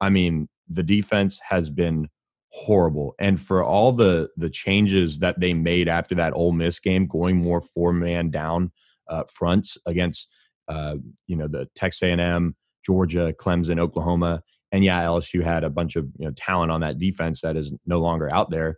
I 0.01 0.11
mean, 0.11 0.49
the 0.69 0.83
defense 0.83 1.41
has 1.49 1.71
been 1.71 2.09
horrible, 2.51 3.15
and 3.19 3.41
for 3.41 3.63
all 3.63 3.93
the 3.93 4.29
the 4.37 4.51
changes 4.51 5.19
that 5.21 5.41
they 5.41 5.55
made 5.55 5.89
after 5.89 6.15
that 6.17 6.33
Ole 6.37 6.53
Miss 6.53 6.79
game, 6.79 7.07
going 7.07 7.37
more 7.37 7.61
four 7.61 7.93
man 7.93 8.31
down 8.31 8.73
uh, 9.09 9.25
fronts 9.33 9.79
against, 9.87 10.29
uh, 10.69 10.97
you 11.27 11.37
know, 11.37 11.49
the 11.49 11.69
Texas 11.75 12.03
A 12.03 12.11
and 12.11 12.21
M, 12.21 12.57
Georgia, 12.85 13.35
Clemson, 13.39 13.79
Oklahoma 13.79 14.43
and 14.73 14.85
yeah, 14.85 15.03
LSU 15.03 15.43
had 15.43 15.65
a 15.65 15.71
bunch 15.71 15.97
of 15.97 16.07
you 16.19 16.27
know 16.27 16.33
talent 16.37 16.73
on 16.73 16.81
that 16.81 16.99
defense 16.99 17.41
that 17.41 17.57
is 17.57 17.73
no 17.87 18.01
longer 18.01 18.33
out 18.33 18.51
there. 18.51 18.77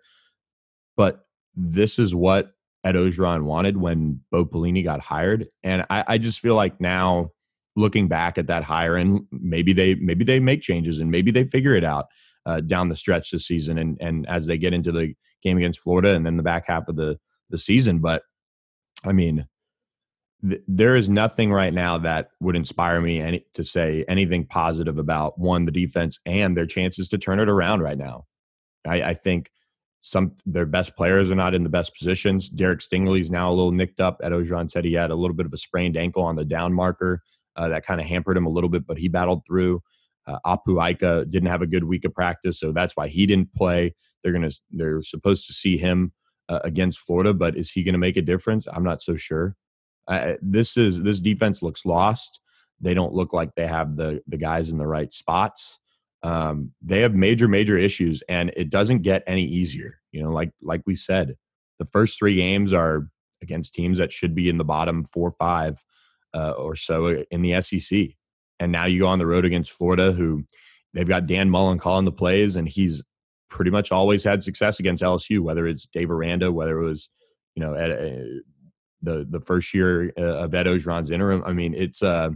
But 0.96 1.20
this 1.54 1.98
is 1.98 2.14
what 2.14 2.52
Ed 2.88 2.94
Orgeron 2.94 3.44
wanted 3.44 3.76
when 3.76 4.20
Bo 4.30 4.46
Pelini 4.46 4.82
got 4.82 5.00
hired, 5.00 5.48
and 5.62 5.84
I, 5.90 6.04
I 6.06 6.18
just 6.18 6.40
feel 6.40 6.54
like 6.54 6.80
now 6.80 7.30
looking 7.76 8.08
back 8.08 8.38
at 8.38 8.46
that 8.46 8.64
hire, 8.64 8.96
and 8.96 9.20
maybe 9.30 9.74
they 9.74 9.94
maybe 9.96 10.24
they 10.24 10.40
make 10.40 10.62
changes 10.62 10.98
and 10.98 11.10
maybe 11.10 11.30
they 11.30 11.44
figure 11.44 11.74
it 11.74 11.84
out 11.84 12.06
uh, 12.46 12.60
down 12.60 12.88
the 12.88 12.96
stretch 12.96 13.30
this 13.30 13.46
season, 13.46 13.76
and 13.76 13.98
and 14.00 14.26
as 14.26 14.46
they 14.46 14.56
get 14.56 14.72
into 14.72 14.90
the 14.90 15.14
game 15.42 15.58
against 15.58 15.80
Florida 15.80 16.14
and 16.14 16.24
then 16.24 16.38
the 16.38 16.42
back 16.42 16.66
half 16.66 16.88
of 16.88 16.96
the 16.96 17.18
the 17.50 17.58
season. 17.58 17.98
But 17.98 18.22
I 19.04 19.12
mean, 19.12 19.46
there 20.42 20.96
is 20.96 21.10
nothing 21.10 21.52
right 21.52 21.74
now 21.74 21.98
that 21.98 22.30
would 22.40 22.56
inspire 22.56 23.00
me 23.02 23.20
any, 23.20 23.44
to 23.54 23.64
say 23.64 24.04
anything 24.08 24.46
positive 24.46 24.98
about 24.98 25.38
one 25.38 25.66
the 25.66 25.72
defense 25.72 26.20
and 26.24 26.56
their 26.56 26.66
chances 26.66 27.08
to 27.08 27.18
turn 27.18 27.38
it 27.38 27.50
around 27.50 27.80
right 27.80 27.98
now. 27.98 28.24
I, 28.86 29.02
I 29.02 29.14
think 29.14 29.50
some 30.00 30.32
their 30.46 30.66
best 30.66 30.96
players 30.96 31.30
are 31.30 31.36
not 31.36 31.54
in 31.54 31.62
the 31.62 31.68
best 31.68 31.94
positions. 31.94 32.48
Derek 32.48 32.80
Stingley's 32.80 33.30
now 33.30 33.50
a 33.50 33.54
little 33.54 33.72
nicked 33.72 34.00
up. 34.00 34.20
Ed 34.22 34.32
Orgeron 34.32 34.70
said 34.70 34.84
he 34.84 34.94
had 34.94 35.10
a 35.10 35.16
little 35.16 35.34
bit 35.34 35.46
of 35.46 35.52
a 35.52 35.58
sprained 35.58 35.96
ankle 35.96 36.22
on 36.22 36.36
the 36.36 36.44
down 36.44 36.72
marker 36.72 37.22
uh, 37.56 37.68
that 37.68 37.84
kind 37.84 38.00
of 38.00 38.06
hampered 38.06 38.36
him 38.36 38.46
a 38.46 38.50
little 38.50 38.70
bit, 38.70 38.86
but 38.86 38.98
he 38.98 39.08
battled 39.08 39.44
through. 39.46 39.82
Uh, 40.26 40.38
Apu 40.46 40.90
Ika 40.90 41.24
didn't 41.26 41.48
have 41.48 41.62
a 41.62 41.66
good 41.66 41.84
week 41.84 42.04
of 42.04 42.14
practice, 42.14 42.60
so 42.60 42.70
that's 42.70 42.96
why 42.96 43.08
he 43.08 43.26
didn't 43.26 43.52
play. 43.54 43.94
They're 44.22 44.32
gonna 44.32 44.50
they're 44.70 45.02
supposed 45.02 45.46
to 45.46 45.52
see 45.52 45.76
him 45.78 46.12
uh, 46.48 46.60
against 46.64 47.00
Florida, 47.00 47.32
but 47.32 47.56
is 47.56 47.70
he 47.70 47.82
to 47.84 47.98
make 47.98 48.16
a 48.16 48.22
difference? 48.22 48.66
I'm 48.70 48.84
not 48.84 49.00
so 49.00 49.16
sure 49.16 49.56
this 50.42 50.76
is 50.76 51.02
this 51.02 51.20
defense 51.20 51.62
looks 51.62 51.84
lost. 51.84 52.40
They 52.80 52.94
don't 52.94 53.12
look 53.12 53.32
like 53.32 53.54
they 53.54 53.66
have 53.66 53.96
the 53.96 54.22
the 54.26 54.36
guys 54.36 54.70
in 54.70 54.78
the 54.78 54.86
right 54.86 55.12
spots. 55.12 55.78
Um, 56.22 56.72
they 56.82 57.00
have 57.00 57.14
major 57.14 57.48
major 57.48 57.76
issues, 57.76 58.22
and 58.28 58.50
it 58.56 58.70
doesn't 58.70 59.02
get 59.02 59.22
any 59.26 59.44
easier. 59.44 60.00
You 60.12 60.22
know, 60.22 60.30
like 60.30 60.50
like 60.62 60.82
we 60.86 60.94
said, 60.94 61.36
the 61.78 61.84
first 61.86 62.18
three 62.18 62.34
games 62.34 62.72
are 62.72 63.08
against 63.40 63.74
teams 63.74 63.98
that 63.98 64.12
should 64.12 64.34
be 64.34 64.48
in 64.48 64.56
the 64.56 64.64
bottom 64.64 65.04
four 65.04 65.30
five 65.32 65.82
uh, 66.34 66.52
or 66.52 66.74
so 66.74 67.22
in 67.30 67.42
the 67.42 67.60
SEC, 67.60 67.98
and 68.58 68.72
now 68.72 68.86
you 68.86 69.00
go 69.00 69.06
on 69.06 69.18
the 69.18 69.26
road 69.26 69.44
against 69.44 69.72
Florida, 69.72 70.12
who 70.12 70.44
they've 70.92 71.08
got 71.08 71.26
Dan 71.26 71.50
Mullen 71.50 71.78
calling 71.78 72.04
the 72.04 72.12
plays, 72.12 72.56
and 72.56 72.68
he's 72.68 73.02
pretty 73.48 73.70
much 73.70 73.92
always 73.92 74.24
had 74.24 74.42
success 74.42 74.78
against 74.80 75.02
LSU, 75.02 75.40
whether 75.40 75.66
it's 75.66 75.86
Dave 75.86 76.10
Aranda, 76.10 76.50
whether 76.52 76.80
it 76.80 76.84
was 76.84 77.08
you 77.54 77.62
know 77.62 77.74
at 77.74 77.90
the 79.02 79.26
the 79.28 79.40
first 79.40 79.72
year 79.74 80.12
uh, 80.18 80.44
of 80.44 80.54
Ed 80.54 80.66
Orgeron's 80.66 81.10
interim. 81.10 81.42
I 81.46 81.52
mean, 81.52 81.74
it's 81.74 82.02
uh, 82.02 82.30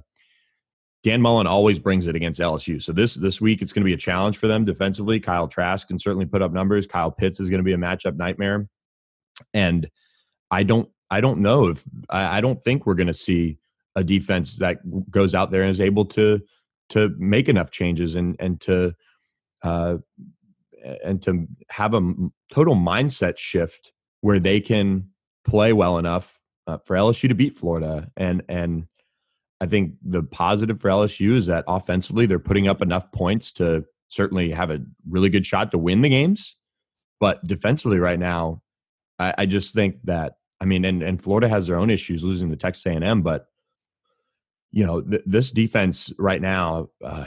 Dan 1.03 1.21
Mullen 1.21 1.47
always 1.47 1.79
brings 1.79 2.07
it 2.07 2.15
against 2.15 2.41
LSU. 2.41 2.81
So 2.81 2.93
this 2.93 3.15
this 3.15 3.41
week 3.41 3.61
it's 3.61 3.73
going 3.73 3.83
to 3.83 3.89
be 3.89 3.95
a 3.95 3.99
challenge 3.99 4.39
for 4.39 4.47
them 4.47 4.65
defensively. 4.65 5.19
Kyle 5.19 5.49
Trask 5.49 5.89
can 5.89 5.99
certainly 5.99 6.27
put 6.27 6.43
up 6.43 6.53
numbers. 6.53 6.87
Kyle 6.87 7.11
Pitts 7.11 7.41
is 7.41 7.51
going 7.51 7.59
to 7.59 7.65
be 7.65 7.73
a 7.73 7.79
matchup 7.79 8.17
nightmare, 8.17 8.69
and 9.53 9.91
I 10.51 10.63
don't 10.63 10.89
I 11.11 11.21
don't 11.21 11.41
know 11.41 11.69
if 11.69 11.85
I, 12.09 12.39
I 12.39 12.41
don't 12.41 12.63
think 12.63 12.87
we're 12.87 12.95
going 12.95 13.09
to 13.09 13.15
see 13.15 13.59
a 13.97 14.05
defense 14.05 14.57
that 14.59 14.79
goes 15.11 15.35
out 15.35 15.51
there 15.51 15.63
and 15.63 15.71
is 15.71 15.81
able 15.81 16.05
to 16.07 16.41
to 16.91 17.15
make 17.19 17.49
enough 17.49 17.71
changes 17.71 18.15
and 18.15 18.37
and 18.39 18.61
to 18.61 18.95
uh, 19.63 19.99
and 21.05 21.23
to 21.23 21.47
have 21.71 21.95
a 21.95 22.15
total 22.51 22.75
mindset 22.75 23.39
shift 23.39 23.93
where 24.21 24.39
they 24.39 24.61
can 24.61 25.09
play 25.45 25.73
well 25.73 25.99
enough 25.99 26.41
uh, 26.67 26.79
for 26.85 26.97
LSU 26.97 27.29
to 27.29 27.35
beat 27.35 27.55
Florida. 27.55 28.11
And 28.17 28.43
and 28.49 28.87
I 29.63 29.67
think 29.67 29.93
the 30.05 30.25
positive 30.25 30.81
for 30.81 30.89
LSU 30.89 31.37
is 31.37 31.47
that 31.47 31.63
offensively 31.69 32.27
they're 32.27 32.41
putting 32.41 32.67
up 32.67 32.83
enough 32.83 33.13
points 33.13 33.53
to 33.53 33.85
certainly 34.09 34.51
have 34.51 34.73
a 34.73 34.81
really 35.09 35.29
good 35.29 35.47
shot 35.47 35.71
to 35.71 35.79
win 35.79 36.03
the 36.03 36.09
games. 36.09 36.57
But 37.21 37.47
defensively, 37.47 38.01
right 38.01 38.19
now, 38.19 38.61
I, 39.21 39.35
I 39.39 39.47
just 39.47 39.73
think 39.73 39.99
that 40.03 40.33
I 40.61 40.65
mean, 40.65 40.85
and, 40.85 41.01
and 41.01 41.23
Florida 41.23 41.49
has 41.49 41.69
their 41.69 41.77
own 41.77 41.91
issues 41.91 42.25
losing 42.25 42.51
to 42.51 42.57
Texas 42.57 42.87
A&M, 42.87 43.23
but 43.23 43.47
you 44.73 44.85
know 44.85 45.01
th- 45.01 45.23
this 45.27 45.53
defense 45.53 46.13
right 46.19 46.41
now 46.41 46.89
uh, 47.05 47.27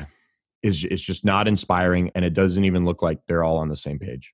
is 0.62 0.84
is 0.84 1.02
just 1.02 1.24
not 1.24 1.48
inspiring, 1.48 2.12
and 2.15 2.26
it 2.26 2.34
doesn't 2.34 2.65
even 2.65 2.84
look 2.84 3.02
like 3.02 3.21
they're 3.30 3.45
all 3.45 3.60
on 3.60 3.69
the 3.69 3.78
same 3.78 3.98
page. 3.98 4.34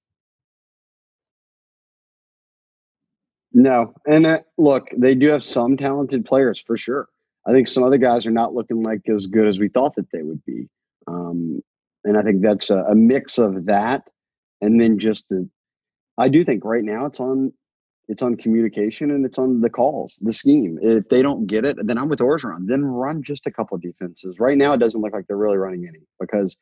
No, 3.54 3.94
and 4.08 4.26
uh, 4.26 4.40
look, 4.58 4.88
they 4.98 5.14
do 5.14 5.30
have 5.30 5.44
some 5.44 5.78
talented 5.78 6.26
players 6.26 6.60
for 6.60 6.78
sure. 6.78 7.08
I 7.46 7.52
think 7.52 7.68
some 7.68 7.84
other 7.84 7.98
guys 7.98 8.26
are 8.26 8.32
not 8.32 8.54
looking 8.54 8.84
like 8.84 9.02
as 9.10 9.26
good 9.26 9.48
as 9.48 9.60
we 9.60 9.70
thought 9.70 9.96
that 9.96 10.12
they 10.12 10.22
would 10.22 10.44
be, 10.46 10.68
um, 11.08 11.62
and 12.04 12.18
I 12.18 12.24
think 12.24 12.42
that's 12.42 12.70
a, 12.70 12.78
a 12.90 12.96
mix 12.96 13.38
of 13.38 13.66
that, 13.66 14.04
and 14.62 14.80
then 14.80 15.00
just 15.00 15.28
the. 15.30 15.50
I 16.18 16.28
do 16.28 16.44
think 16.44 16.64
right 16.64 16.84
now 16.84 17.06
it's 17.06 17.20
on, 17.20 17.52
it's 18.08 18.22
on 18.22 18.36
communication 18.36 19.10
and 19.12 19.26
it's 19.26 19.40
on 19.40 19.62
the 19.62 19.70
calls, 19.70 20.20
the 20.22 20.34
scheme. 20.34 20.78
If 20.82 21.08
they 21.10 21.22
don't 21.22 21.48
get 21.48 21.66
it, 21.66 21.78
then 21.84 21.98
I'm 21.98 22.10
with 22.10 22.20
Orgeron. 22.20 22.68
Then 22.68 22.84
run 22.84 23.24
just 23.24 23.48
a 23.48 23.52
couple 23.52 23.78
defenses. 23.78 24.36
Right 24.40 24.58
now, 24.58 24.74
it 24.74 24.80
doesn't 24.80 25.00
look 25.00 25.14
like 25.14 25.26
they're 25.28 25.38
really 25.38 25.58
running 25.58 25.88
any 25.88 26.02
because 26.20 26.56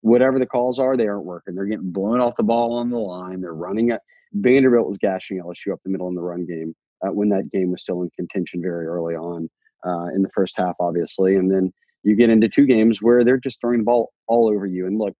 whatever 0.00 0.38
the 0.38 0.46
calls 0.46 0.78
are, 0.78 0.96
they 0.96 1.08
aren't 1.08 1.24
working. 1.24 1.54
They're 1.54 1.66
getting 1.66 1.90
blown 1.90 2.20
off 2.20 2.36
the 2.36 2.44
ball 2.44 2.74
on 2.74 2.90
the 2.90 2.98
line. 2.98 3.40
They're 3.40 3.52
running 3.52 3.90
it. 3.90 4.00
Vanderbilt 4.32 4.88
was 4.88 4.98
gashing 4.98 5.42
LSU 5.42 5.72
up 5.72 5.80
the 5.84 5.90
middle 5.90 6.08
in 6.08 6.14
the 6.14 6.22
run 6.22 6.46
game 6.46 6.74
uh, 7.04 7.12
when 7.12 7.28
that 7.30 7.50
game 7.50 7.70
was 7.70 7.82
still 7.82 8.02
in 8.02 8.10
contention 8.16 8.62
very 8.62 8.86
early 8.86 9.14
on 9.14 9.50
uh, 9.86 10.06
in 10.14 10.22
the 10.22 10.30
first 10.34 10.54
half, 10.56 10.74
obviously. 10.80 11.36
And 11.36 11.50
then 11.50 11.72
you 12.02 12.16
get 12.16 12.30
into 12.30 12.48
two 12.48 12.66
games 12.66 12.98
where 13.00 13.24
they're 13.24 13.38
just 13.38 13.60
throwing 13.60 13.78
the 13.78 13.84
ball 13.84 14.12
all 14.26 14.48
over 14.48 14.66
you. 14.66 14.86
And 14.86 14.98
look, 14.98 15.14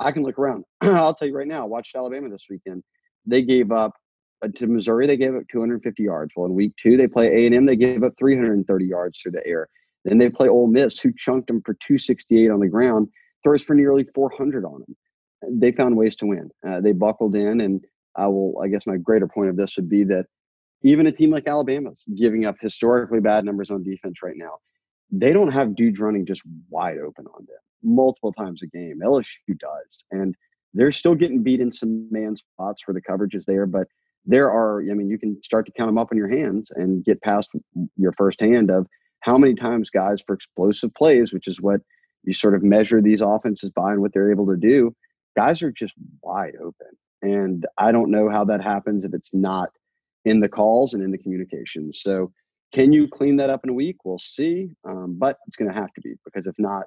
I 0.00 0.12
can 0.12 0.22
look 0.22 0.38
around. 0.38 0.64
I'll 0.80 1.14
tell 1.14 1.28
you 1.28 1.36
right 1.36 1.46
now, 1.46 1.62
I 1.62 1.66
watched 1.66 1.94
Alabama 1.94 2.28
this 2.28 2.46
weekend. 2.48 2.82
They 3.26 3.42
gave 3.42 3.70
up 3.70 3.92
uh, 4.42 4.48
to 4.56 4.66
Missouri, 4.66 5.06
they 5.06 5.16
gave 5.16 5.34
up 5.34 5.42
250 5.52 6.02
yards. 6.02 6.32
Well, 6.34 6.46
in 6.46 6.54
week 6.54 6.72
two, 6.82 6.96
they 6.96 7.06
play 7.06 7.46
A&M, 7.46 7.66
they 7.66 7.76
gave 7.76 8.02
up 8.02 8.14
330 8.18 8.84
yards 8.84 9.20
through 9.20 9.32
the 9.32 9.46
air. 9.46 9.68
Then 10.04 10.16
they 10.16 10.30
play 10.30 10.48
Ole 10.48 10.66
Miss, 10.66 10.98
who 10.98 11.12
chunked 11.14 11.48
them 11.48 11.60
for 11.64 11.74
268 11.74 12.50
on 12.50 12.60
the 12.60 12.68
ground, 12.68 13.08
throws 13.42 13.62
for 13.62 13.74
nearly 13.74 14.04
400 14.14 14.64
on 14.64 14.80
them. 14.80 14.96
They 15.60 15.72
found 15.72 15.96
ways 15.96 16.16
to 16.16 16.26
win. 16.26 16.50
Uh, 16.66 16.80
they 16.80 16.92
buckled 16.92 17.34
in, 17.34 17.60
and 17.60 17.84
I 18.16 18.26
will, 18.28 18.58
I 18.62 18.68
guess 18.68 18.86
my 18.86 18.96
greater 18.96 19.28
point 19.28 19.50
of 19.50 19.56
this 19.56 19.76
would 19.76 19.88
be 19.88 20.04
that 20.04 20.26
even 20.82 21.06
a 21.06 21.12
team 21.12 21.30
like 21.30 21.46
Alabama's 21.46 22.02
giving 22.16 22.46
up 22.46 22.56
historically 22.60 23.20
bad 23.20 23.44
numbers 23.44 23.70
on 23.70 23.82
defense 23.82 24.16
right 24.22 24.36
now. 24.36 24.58
They 25.10 25.32
don't 25.32 25.52
have 25.52 25.74
dudes 25.74 25.98
running 25.98 26.24
just 26.24 26.42
wide 26.68 26.98
open 26.98 27.26
on 27.26 27.44
them 27.46 27.58
multiple 27.82 28.32
times 28.32 28.62
a 28.62 28.66
game. 28.66 29.00
LSU 29.04 29.58
does. 29.58 30.04
And 30.10 30.34
they're 30.74 30.92
still 30.92 31.14
getting 31.14 31.42
beat 31.42 31.60
in 31.60 31.72
some 31.72 32.08
man 32.10 32.36
spots 32.36 32.82
where 32.86 32.94
the 32.94 33.00
coverage 33.00 33.34
is 33.34 33.44
there, 33.46 33.66
but 33.66 33.88
there 34.24 34.50
are, 34.50 34.80
I 34.82 34.94
mean, 34.94 35.08
you 35.08 35.18
can 35.18 35.42
start 35.42 35.66
to 35.66 35.72
count 35.72 35.88
them 35.88 35.98
up 35.98 36.08
on 36.12 36.18
your 36.18 36.28
hands 36.28 36.70
and 36.74 37.04
get 37.04 37.20
past 37.22 37.48
your 37.96 38.12
first 38.12 38.40
hand 38.40 38.70
of 38.70 38.86
how 39.20 39.36
many 39.36 39.54
times 39.54 39.90
guys 39.90 40.22
for 40.24 40.34
explosive 40.34 40.94
plays, 40.94 41.32
which 41.32 41.48
is 41.48 41.60
what 41.60 41.80
you 42.24 42.34
sort 42.34 42.54
of 42.54 42.62
measure 42.62 43.00
these 43.00 43.22
offenses 43.22 43.70
by 43.70 43.92
and 43.92 44.00
what 44.00 44.12
they're 44.12 44.30
able 44.30 44.46
to 44.46 44.56
do, 44.56 44.94
guys 45.36 45.62
are 45.62 45.72
just 45.72 45.94
wide 46.22 46.54
open. 46.62 46.88
And 47.22 47.66
I 47.78 47.92
don't 47.92 48.10
know 48.10 48.28
how 48.28 48.44
that 48.44 48.62
happens 48.62 49.04
if 49.04 49.14
it's 49.14 49.34
not 49.34 49.70
in 50.24 50.40
the 50.40 50.48
calls 50.48 50.94
and 50.94 51.02
in 51.02 51.10
the 51.10 51.18
communications. 51.18 52.00
So, 52.02 52.32
can 52.72 52.92
you 52.92 53.08
clean 53.08 53.36
that 53.36 53.50
up 53.50 53.60
in 53.64 53.70
a 53.70 53.74
week? 53.74 53.96
We'll 54.04 54.18
see. 54.18 54.70
Um, 54.88 55.16
but 55.18 55.38
it's 55.46 55.56
going 55.56 55.72
to 55.72 55.76
have 55.76 55.92
to 55.94 56.00
be 56.00 56.14
because 56.24 56.46
if 56.46 56.54
not, 56.58 56.84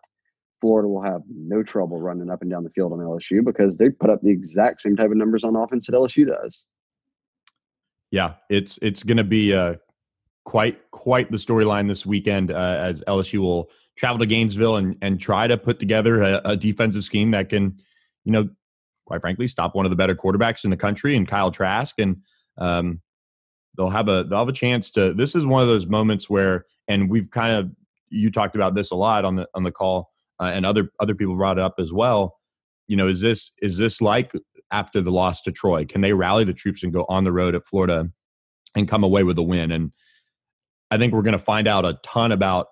Florida 0.62 0.88
will 0.88 1.04
have 1.04 1.24
no 1.30 1.62
trouble 1.62 2.00
running 2.00 2.30
up 2.30 2.41
and 2.41 2.50
down 2.50 2.63
the 2.63 2.69
field 2.69 2.93
on 2.93 3.00
LSU 3.00 3.43
because 3.43 3.76
they 3.76 3.89
put 3.89 4.10
up 4.10 4.22
the 4.22 4.30
exact 4.30 4.80
same 4.80 4.96
type 4.96 5.12
of 5.12 5.17
numbers 5.17 5.43
on 5.43 5.58
offense 5.58 5.88
that 5.88 5.93
LSU 5.93 6.26
does. 6.26 6.62
Yeah, 8.12 8.36
it's 8.50 8.80
it's 8.82 9.04
going 9.04 9.17
to 9.17 9.26
be 9.26 9.54
uh, 9.54 9.76
quite 10.46 10.80
quite 10.91 11.32
the 11.32 11.38
storyline 11.38 11.89
this 11.89 12.06
weekend 12.06 12.52
uh, 12.52 12.78
as 12.80 13.04
LSU 13.08 13.39
will 13.39 13.69
travel 13.98 14.19
to 14.19 14.26
Gainesville 14.26 14.78
and 14.78 14.96
and 15.02 15.19
try 15.19 15.48
to 15.48 15.58
put 15.58 15.80
together 15.80 16.22
a, 16.22 16.41
a, 16.46 16.56
defensive 16.56 17.04
scheme 17.04 17.32
that 17.32 17.50
can, 17.50 17.78
you 18.24 18.32
know, 18.32 18.48
quite 19.06 19.19
frankly, 19.19 19.48
stop 19.48 19.76
one 19.76 19.86
of 19.86 19.89
the 19.89 19.96
better 19.96 20.15
quarterbacks 20.15 20.63
in 20.63 20.69
the 20.69 20.78
country 20.78 21.17
and 21.17 21.28
Kyle 21.28 21.52
Trask, 21.52 22.00
and 22.00 22.22
um, 22.58 23.02
they'll 23.78 23.90
have 23.90 24.08
a 24.08 24.24
they'll 24.24 24.40
have 24.40 24.50
a 24.50 24.54
chance 24.54 24.92
to. 24.92 25.14
This 25.14 25.36
is 25.36 25.46
one 25.46 25.62
of 25.62 25.68
those 25.68 25.88
moments 25.88 26.30
where, 26.30 26.66
and 26.88 27.10
we've 27.10 27.30
kind 27.30 27.56
of 27.56 27.72
you 28.10 28.32
talked 28.32 28.56
about 28.56 28.76
this 28.76 28.92
a 28.92 28.96
lot 28.96 29.26
on 29.26 29.36
the 29.36 29.48
on 29.54 29.64
the 29.64 29.72
call, 29.72 30.12
uh, 30.40 30.52
and 30.54 30.66
other 30.66 30.90
other 31.00 31.16
people 31.16 31.36
brought 31.36 31.58
it 31.58 31.64
up 31.64 31.76
as 31.80 31.92
well. 31.92 32.38
You 32.88 32.98
know, 32.98 33.08
is 33.08 33.22
this 33.22 33.52
is 33.62 33.78
this 33.78 34.02
like 34.02 34.34
after 34.72 35.02
the 35.02 35.12
loss 35.12 35.42
to 35.44 35.52
Troy? 35.52 35.86
Can 35.86 36.02
they 36.02 36.14
rally 36.14 36.44
the 36.44 36.54
troops 36.54 36.84
and 36.84 36.94
go 36.94 37.06
on 37.10 37.24
the 37.24 37.32
road 37.32 37.56
at 37.56 37.66
Florida 37.66 38.10
and 38.76 38.88
come 38.88 39.04
away 39.04 39.24
with 39.24 39.38
a 39.38 39.44
win? 39.44 39.72
And 39.72 39.92
I 40.92 40.98
think 40.98 41.14
we're 41.14 41.22
going 41.22 41.34
to 41.34 41.40
find 41.40 41.68
out 41.68 41.86
a 41.86 42.00
ton 42.04 42.32
about 42.32 42.68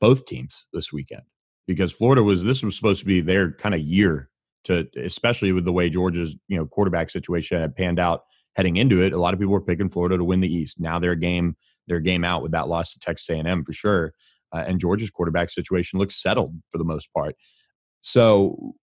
both 0.00 0.26
teams 0.26 0.66
this 0.72 0.92
weekend 0.92 1.22
because 1.66 1.92
Florida 1.92 2.22
was 2.22 2.42
this 2.42 2.62
was 2.62 2.76
supposed 2.76 3.00
to 3.00 3.06
be 3.06 3.20
their 3.20 3.52
kind 3.52 3.74
of 3.74 3.80
year 3.80 4.30
to 4.64 4.88
especially 5.02 5.52
with 5.52 5.64
the 5.64 5.72
way 5.72 5.88
Georgia's 5.88 6.34
you 6.48 6.56
know 6.56 6.66
quarterback 6.66 7.10
situation 7.10 7.60
had 7.60 7.76
panned 7.76 7.98
out 7.98 8.24
heading 8.56 8.76
into 8.76 9.02
it. 9.02 9.12
A 9.12 9.18
lot 9.18 9.34
of 9.34 9.40
people 9.40 9.52
were 9.52 9.60
picking 9.60 9.90
Florida 9.90 10.16
to 10.16 10.24
win 10.24 10.40
the 10.40 10.52
East. 10.52 10.80
Now 10.80 10.98
their 10.98 11.14
game 11.14 11.56
their 11.86 12.00
game 12.00 12.24
out 12.24 12.42
with 12.42 12.50
that 12.50 12.68
loss 12.68 12.92
to 12.92 12.98
Texas 12.98 13.28
A&M 13.30 13.64
for 13.64 13.72
sure. 13.72 14.12
Uh, 14.52 14.64
and 14.66 14.80
Georgia's 14.80 15.10
quarterback 15.10 15.50
situation 15.50 16.00
looks 16.00 16.20
settled 16.20 16.60
for 16.70 16.78
the 16.78 16.84
most 16.84 17.12
part. 17.12 17.36
So 18.00 18.74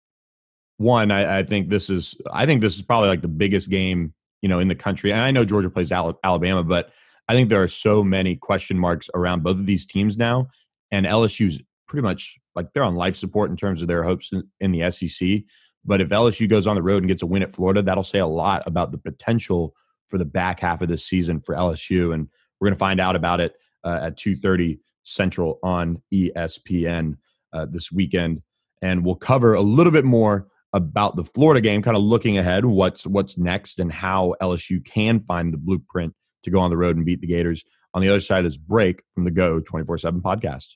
one, 0.77 1.11
I, 1.11 1.39
I, 1.39 1.43
think 1.43 1.69
this 1.69 1.89
is 1.89 2.15
I 2.31 2.45
think 2.45 2.61
this 2.61 2.75
is 2.75 2.81
probably 2.81 3.09
like 3.09 3.21
the 3.21 3.27
biggest 3.27 3.69
game 3.69 4.13
you 4.41 4.49
know 4.49 4.59
in 4.59 4.67
the 4.67 4.75
country. 4.75 5.11
And 5.11 5.21
I 5.21 5.31
know 5.31 5.45
Georgia 5.45 5.69
plays 5.69 5.91
Alabama, 5.91 6.63
but 6.63 6.91
I 7.27 7.33
think 7.33 7.49
there 7.49 7.63
are 7.63 7.67
so 7.67 8.03
many 8.03 8.35
question 8.35 8.77
marks 8.77 9.09
around 9.13 9.43
both 9.43 9.57
of 9.57 9.65
these 9.65 9.85
teams 9.85 10.17
now, 10.17 10.47
and 10.91 11.05
LSU's 11.05 11.61
pretty 11.87 12.03
much 12.03 12.37
like 12.55 12.73
they're 12.73 12.83
on 12.83 12.95
life 12.95 13.15
support 13.15 13.49
in 13.49 13.57
terms 13.57 13.81
of 13.81 13.87
their 13.87 14.03
hopes 14.03 14.31
in, 14.31 14.43
in 14.59 14.71
the 14.71 14.91
SEC. 14.91 15.43
But 15.85 16.01
if 16.01 16.09
LSU 16.09 16.49
goes 16.49 16.67
on 16.67 16.75
the 16.75 16.81
road 16.81 17.03
and 17.03 17.07
gets 17.07 17.23
a 17.23 17.27
win 17.27 17.43
at 17.43 17.53
Florida, 17.53 17.81
that'll 17.81 18.03
say 18.03 18.19
a 18.19 18.27
lot 18.27 18.63
about 18.65 18.91
the 18.91 18.97
potential 18.97 19.75
for 20.07 20.17
the 20.17 20.25
back 20.25 20.59
half 20.59 20.81
of 20.81 20.89
this 20.89 21.05
season 21.05 21.41
for 21.41 21.55
LSU, 21.55 22.13
and 22.13 22.29
we're 22.59 22.67
going 22.67 22.75
to 22.75 22.79
find 22.79 23.01
out 23.01 23.15
about 23.15 23.39
it 23.39 23.55
uh, 23.83 23.99
at 24.03 24.17
two 24.17 24.35
thirty 24.35 24.79
Central 25.03 25.59
on 25.63 26.01
ESPN 26.13 27.17
uh, 27.51 27.65
this 27.65 27.91
weekend, 27.91 28.41
and 28.81 29.05
we'll 29.05 29.15
cover 29.15 29.53
a 29.53 29.61
little 29.61 29.91
bit 29.91 30.05
more 30.05 30.47
about 30.71 31.15
the 31.15 31.23
Florida 31.23 31.61
game, 31.61 31.81
kind 31.81 31.95
of 31.95 32.03
looking 32.03 32.37
ahead, 32.37 32.65
what's 32.65 33.05
what's 33.05 33.37
next, 33.37 33.79
and 33.79 33.91
how 33.91 34.35
LSU 34.41 34.83
can 34.83 35.19
find 35.19 35.53
the 35.53 35.57
blueprint 35.57 36.13
to 36.43 36.51
go 36.51 36.59
on 36.59 36.69
the 36.69 36.77
road 36.77 36.95
and 36.95 37.05
beat 37.05 37.21
the 37.21 37.27
Gators. 37.27 37.63
On 37.93 38.01
the 38.01 38.09
other 38.09 38.19
side 38.19 38.39
of 38.39 38.45
this 38.45 38.57
break 38.57 39.03
from 39.13 39.23
the 39.23 39.31
Go 39.31 39.59
twenty 39.59 39.85
four 39.85 39.97
seven 39.97 40.21
podcast. 40.21 40.75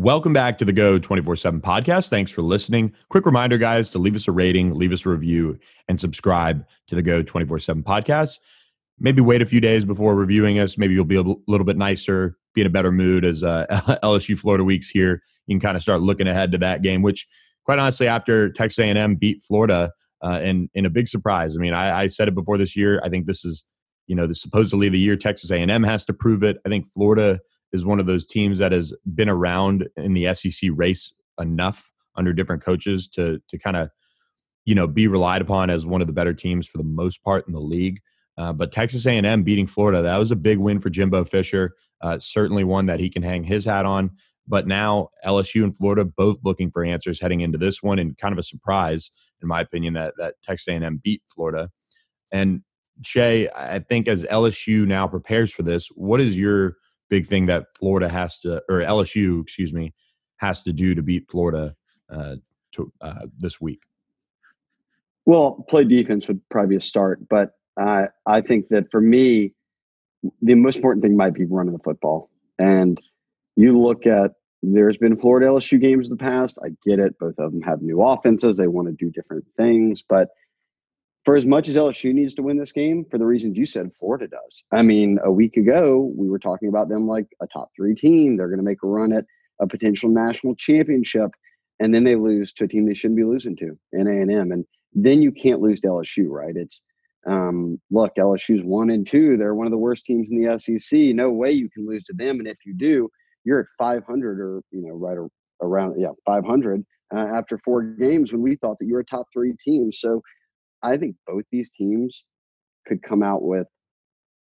Welcome 0.00 0.32
back 0.32 0.58
to 0.58 0.64
the 0.64 0.72
Go 0.72 1.00
24 1.00 1.34
7 1.34 1.60
podcast. 1.60 2.08
Thanks 2.08 2.30
for 2.30 2.40
listening. 2.40 2.94
Quick 3.08 3.26
reminder, 3.26 3.58
guys, 3.58 3.90
to 3.90 3.98
leave 3.98 4.14
us 4.14 4.28
a 4.28 4.32
rating, 4.32 4.74
leave 4.74 4.92
us 4.92 5.04
a 5.04 5.08
review, 5.08 5.58
and 5.88 5.98
subscribe 5.98 6.64
to 6.86 6.94
the 6.94 7.02
Go 7.02 7.20
24 7.20 7.58
7 7.58 7.82
podcast. 7.82 8.38
Maybe 9.00 9.20
wait 9.20 9.42
a 9.42 9.44
few 9.44 9.60
days 9.60 9.84
before 9.84 10.14
reviewing 10.14 10.60
us. 10.60 10.78
Maybe 10.78 10.94
you'll 10.94 11.04
be 11.04 11.16
a 11.16 11.24
little 11.48 11.64
bit 11.64 11.76
nicer, 11.76 12.36
be 12.54 12.60
in 12.60 12.68
a 12.68 12.70
better 12.70 12.92
mood 12.92 13.24
as 13.24 13.42
uh, 13.42 13.66
LSU 14.04 14.38
Florida 14.38 14.62
weeks 14.62 14.88
here. 14.88 15.20
You 15.48 15.56
can 15.56 15.60
kind 15.60 15.76
of 15.76 15.82
start 15.82 16.00
looking 16.00 16.28
ahead 16.28 16.52
to 16.52 16.58
that 16.58 16.82
game, 16.82 17.02
which, 17.02 17.26
quite 17.64 17.80
honestly, 17.80 18.06
after 18.06 18.52
Texas 18.52 18.78
A&M 18.78 19.16
beat 19.16 19.42
Florida, 19.42 19.90
uh, 20.24 20.38
in 20.40 20.70
in 20.74 20.86
a 20.86 20.90
big 20.90 21.08
surprise. 21.08 21.56
I 21.56 21.60
mean, 21.60 21.74
I, 21.74 22.02
I 22.02 22.06
said 22.06 22.28
it 22.28 22.36
before 22.36 22.56
this 22.56 22.76
year. 22.76 23.00
I 23.02 23.08
think 23.08 23.26
this 23.26 23.44
is, 23.44 23.64
you 24.06 24.14
know, 24.14 24.28
the, 24.28 24.36
supposedly 24.36 24.88
the 24.88 25.00
year 25.00 25.16
Texas 25.16 25.50
A&M 25.50 25.82
has 25.82 26.04
to 26.04 26.12
prove 26.12 26.44
it. 26.44 26.58
I 26.64 26.68
think 26.68 26.86
Florida 26.86 27.40
is 27.72 27.84
one 27.84 28.00
of 28.00 28.06
those 28.06 28.26
teams 28.26 28.58
that 28.58 28.72
has 28.72 28.94
been 29.14 29.28
around 29.28 29.88
in 29.96 30.14
the 30.14 30.32
SEC 30.34 30.70
race 30.74 31.12
enough 31.40 31.92
under 32.16 32.32
different 32.32 32.62
coaches 32.62 33.08
to 33.08 33.40
to 33.48 33.58
kind 33.58 33.76
of 33.76 33.90
you 34.64 34.74
know 34.74 34.86
be 34.86 35.06
relied 35.06 35.42
upon 35.42 35.70
as 35.70 35.86
one 35.86 36.00
of 36.00 36.06
the 36.06 36.12
better 36.12 36.34
teams 36.34 36.66
for 36.66 36.78
the 36.78 36.84
most 36.84 37.22
part 37.22 37.46
in 37.46 37.52
the 37.52 37.60
league. 37.60 38.00
Uh, 38.36 38.52
but 38.52 38.70
Texas 38.70 39.04
A&M 39.04 39.42
beating 39.42 39.66
Florida 39.66 40.02
that 40.02 40.16
was 40.16 40.30
a 40.30 40.36
big 40.36 40.58
win 40.58 40.80
for 40.80 40.90
Jimbo 40.90 41.24
Fisher. 41.24 41.74
Uh, 42.00 42.18
certainly 42.20 42.64
one 42.64 42.86
that 42.86 43.00
he 43.00 43.10
can 43.10 43.22
hang 43.22 43.42
his 43.42 43.64
hat 43.64 43.84
on. 43.84 44.10
But 44.46 44.66
now 44.66 45.10
LSU 45.26 45.62
and 45.62 45.76
Florida 45.76 46.04
both 46.04 46.38
looking 46.42 46.70
for 46.70 46.82
answers 46.82 47.20
heading 47.20 47.40
into 47.40 47.58
this 47.58 47.82
one, 47.82 47.98
and 47.98 48.16
kind 48.16 48.32
of 48.32 48.38
a 48.38 48.42
surprise, 48.42 49.10
in 49.42 49.48
my 49.48 49.60
opinion, 49.60 49.94
that 49.94 50.14
that 50.18 50.34
Texas 50.42 50.68
A&M 50.68 51.00
beat 51.02 51.22
Florida. 51.28 51.70
And 52.32 52.62
Shea, 53.02 53.48
I 53.54 53.78
think 53.80 54.08
as 54.08 54.24
LSU 54.24 54.86
now 54.86 55.06
prepares 55.06 55.52
for 55.52 55.62
this, 55.62 55.88
what 55.94 56.20
is 56.20 56.36
your 56.36 56.76
big 57.08 57.26
thing 57.26 57.46
that 57.46 57.66
Florida 57.78 58.08
has 58.08 58.38
to, 58.40 58.62
or 58.68 58.80
LSU, 58.80 59.42
excuse 59.42 59.72
me, 59.72 59.94
has 60.36 60.62
to 60.62 60.72
do 60.72 60.94
to 60.94 61.02
beat 61.02 61.30
Florida 61.30 61.74
uh, 62.10 62.36
to, 62.72 62.92
uh, 63.00 63.26
this 63.38 63.60
week? 63.60 63.82
Well, 65.26 65.64
play 65.68 65.84
defense 65.84 66.26
would 66.28 66.40
probably 66.48 66.70
be 66.70 66.76
a 66.76 66.80
start, 66.80 67.28
but 67.28 67.52
I 67.78 68.06
I 68.26 68.40
think 68.40 68.68
that 68.68 68.90
for 68.90 69.00
me, 69.00 69.52
the 70.42 70.54
most 70.54 70.76
important 70.76 71.02
thing 71.02 71.16
might 71.16 71.34
be 71.34 71.44
running 71.44 71.74
the 71.74 71.78
football. 71.80 72.30
And 72.58 73.00
you 73.56 73.78
look 73.78 74.06
at 74.06 74.32
there's 74.62 74.96
been 74.96 75.16
Florida 75.16 75.48
LSU 75.48 75.80
games 75.80 76.06
in 76.06 76.10
the 76.10 76.16
past. 76.16 76.58
I 76.64 76.70
get 76.84 76.98
it; 76.98 77.18
both 77.18 77.38
of 77.38 77.52
them 77.52 77.62
have 77.62 77.82
new 77.82 78.02
offenses. 78.02 78.56
They 78.56 78.68
want 78.68 78.88
to 78.88 78.94
do 78.94 79.10
different 79.10 79.44
things, 79.56 80.02
but 80.08 80.28
for 81.28 81.36
as 81.36 81.44
much 81.44 81.68
as 81.68 81.76
LSU 81.76 82.14
needs 82.14 82.32
to 82.32 82.42
win 82.42 82.56
this 82.56 82.72
game, 82.72 83.04
for 83.10 83.18
the 83.18 83.26
reasons 83.26 83.58
you 83.58 83.66
said, 83.66 83.90
Florida 84.00 84.26
does. 84.26 84.64
I 84.72 84.80
mean, 84.80 85.18
a 85.22 85.30
week 85.30 85.58
ago, 85.58 86.10
we 86.16 86.30
were 86.30 86.38
talking 86.38 86.70
about 86.70 86.88
them 86.88 87.06
like 87.06 87.26
a 87.42 87.46
top 87.46 87.68
three 87.76 87.94
team. 87.94 88.38
They're 88.38 88.48
going 88.48 88.60
to 88.60 88.64
make 88.64 88.82
a 88.82 88.86
run 88.86 89.12
at 89.12 89.26
a 89.60 89.66
potential 89.66 90.08
national 90.08 90.54
championship, 90.54 91.30
and 91.80 91.94
then 91.94 92.02
they 92.02 92.16
lose 92.16 92.54
to 92.54 92.64
a 92.64 92.66
team 92.66 92.86
they 92.86 92.94
shouldn't 92.94 93.18
be 93.18 93.24
losing 93.24 93.56
to 93.56 93.78
in 93.92 94.06
A 94.06 94.22
and 94.22 94.32
M, 94.32 94.52
and 94.52 94.64
then 94.94 95.20
you 95.20 95.30
can't 95.30 95.60
lose 95.60 95.82
to 95.82 95.88
LSU, 95.88 96.28
right? 96.30 96.56
It's 96.56 96.80
um, 97.26 97.78
look, 97.90 98.12
LSU's 98.18 98.64
one 98.64 98.88
and 98.88 99.06
two. 99.06 99.36
They're 99.36 99.54
one 99.54 99.66
of 99.66 99.70
the 99.70 99.76
worst 99.76 100.06
teams 100.06 100.30
in 100.30 100.42
the 100.42 100.58
SEC. 100.58 100.98
No 101.14 101.28
way 101.28 101.52
you 101.52 101.68
can 101.68 101.86
lose 101.86 102.04
to 102.04 102.14
them, 102.14 102.38
and 102.38 102.48
if 102.48 102.56
you 102.64 102.72
do, 102.72 103.06
you're 103.44 103.60
at 103.60 103.66
500 103.78 104.40
or 104.40 104.62
you 104.70 104.80
know 104.80 104.94
right 104.94 105.18
around 105.60 106.00
yeah 106.00 106.12
500 106.24 106.82
uh, 107.14 107.18
after 107.18 107.60
four 107.66 107.82
games 107.82 108.32
when 108.32 108.40
we 108.40 108.56
thought 108.56 108.78
that 108.78 108.86
you 108.86 108.94
were 108.94 109.00
a 109.00 109.04
top 109.04 109.26
three 109.34 109.52
team. 109.62 109.92
So 109.92 110.22
I 110.82 110.96
think 110.96 111.16
both 111.26 111.44
these 111.50 111.70
teams 111.70 112.24
could 112.86 113.02
come 113.02 113.22
out 113.22 113.42
with 113.42 113.66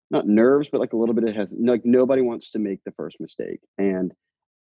not 0.10 0.28
nerves, 0.28 0.70
but 0.70 0.82
like 0.82 0.94
a 0.94 0.98
little 0.98 1.16
bit 1.16 1.24
of 1.24 1.36
hesitation. 1.36 1.66
Like 1.66 1.86
nobody 1.86 2.22
wants 2.22 2.52
to 2.52 2.60
make 2.60 2.84
the 2.84 2.92
first 2.92 3.18
mistake. 3.20 3.60
And 3.78 4.14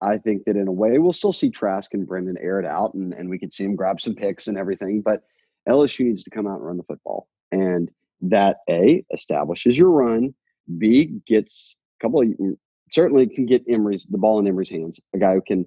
I 0.01 0.17
think 0.17 0.45
that 0.45 0.55
in 0.55 0.67
a 0.67 0.71
way, 0.71 0.97
we'll 0.97 1.13
still 1.13 1.33
see 1.33 1.49
Trask 1.49 1.93
and 1.93 2.07
Brennan 2.07 2.37
air 2.39 2.59
it 2.59 2.65
out 2.65 2.93
and, 2.93 3.13
and 3.13 3.29
we 3.29 3.39
could 3.39 3.53
see 3.53 3.63
him 3.63 3.75
grab 3.75 4.01
some 4.01 4.15
picks 4.15 4.47
and 4.47 4.57
everything. 4.57 5.01
But 5.01 5.21
LSU 5.67 6.05
needs 6.05 6.23
to 6.23 6.29
come 6.29 6.47
out 6.47 6.57
and 6.57 6.65
run 6.65 6.77
the 6.77 6.83
football. 6.83 7.27
And 7.51 7.89
that 8.21 8.57
A 8.69 9.03
establishes 9.13 9.77
your 9.77 9.89
run, 9.89 10.33
B 10.77 11.19
gets 11.27 11.75
a 11.99 12.03
couple 12.03 12.21
of 12.21 12.27
mm, 12.27 12.55
certainly 12.91 13.27
can 13.27 13.45
get 13.45 13.63
Emery's 13.69 14.05
the 14.09 14.17
ball 14.17 14.39
in 14.39 14.47
Emery's 14.47 14.69
hands. 14.69 14.99
A 15.15 15.17
guy 15.17 15.33
who 15.33 15.41
can 15.41 15.65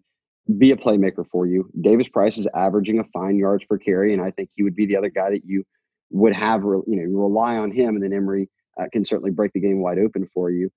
be 0.58 0.72
a 0.72 0.76
playmaker 0.76 1.24
for 1.30 1.46
you. 1.46 1.70
Davis 1.80 2.08
Price 2.08 2.38
is 2.38 2.46
averaging 2.54 2.98
a 2.98 3.04
fine 3.12 3.36
yards 3.36 3.64
per 3.64 3.78
carry, 3.78 4.12
and 4.12 4.22
I 4.22 4.30
think 4.30 4.50
he 4.54 4.62
would 4.62 4.76
be 4.76 4.86
the 4.86 4.96
other 4.96 5.08
guy 5.08 5.30
that 5.30 5.44
you 5.44 5.64
would 6.10 6.34
have 6.34 6.62
you 6.62 6.84
know 6.86 7.20
rely 7.20 7.56
on 7.56 7.70
him, 7.70 7.96
and 7.96 8.02
then 8.02 8.12
Emery 8.12 8.48
uh, 8.80 8.84
can 8.92 9.04
certainly 9.04 9.30
break 9.30 9.52
the 9.52 9.60
game 9.60 9.80
wide 9.80 9.98
open 9.98 10.28
for 10.32 10.50
you. 10.50 10.70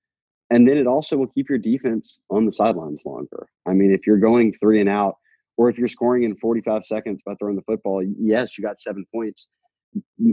And 0.50 0.68
then 0.68 0.78
it 0.78 0.88
also 0.88 1.18
will 1.18 1.28
keep 1.28 1.50
your 1.50 1.58
defense 1.58 2.20
on 2.30 2.46
the 2.46 2.52
sidelines 2.52 3.00
longer. 3.06 3.48
I 3.68 3.74
mean, 3.74 3.92
if 3.92 4.08
you're 4.08 4.18
going 4.18 4.54
three 4.60 4.80
and 4.80 4.90
out, 4.90 5.18
or 5.58 5.70
if 5.70 5.78
you're 5.78 5.88
scoring 5.88 6.24
in 6.24 6.36
45 6.38 6.86
seconds 6.86 7.22
by 7.26 7.36
throwing 7.36 7.56
the 7.56 7.64
football, 7.64 8.02
yes, 8.04 8.58
you 8.58 8.64
got 8.64 8.80
seven 8.80 9.06
points. 9.14 9.48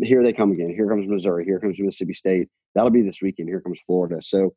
Here 0.03 0.23
they 0.23 0.33
come 0.33 0.53
again. 0.53 0.71
Here 0.71 0.89
comes 0.89 1.09
Missouri. 1.09 1.45
Here 1.45 1.59
comes 1.59 1.79
Mississippi 1.79 2.15
State. 2.15 2.49
That'll 2.75 2.91
be 2.91 3.03
this 3.03 3.23
weekend. 3.23 3.49
Here 3.49 3.61
comes 3.61 3.81
Florida. 3.87 4.21
So 4.21 4.55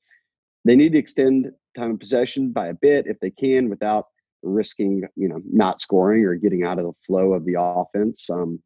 they 0.65 0.75
need 0.75 0.91
to 0.91 0.97
extend 0.97 1.51
time 1.77 1.91
of 1.91 1.99
possession 1.99 2.51
by 2.51 2.67
a 2.67 2.73
bit 2.73 3.05
if 3.07 3.19
they 3.19 3.31
can 3.31 3.69
without 3.69 4.07
risking, 4.43 5.03
you 5.15 5.29
know, 5.29 5.41
not 5.49 5.81
scoring 5.81 6.25
or 6.25 6.35
getting 6.35 6.63
out 6.63 6.79
of 6.79 6.85
the 6.85 6.93
flow 7.05 7.33
of 7.33 7.45
the 7.45 7.55
offense. 7.57 8.29
Um, 8.29 8.61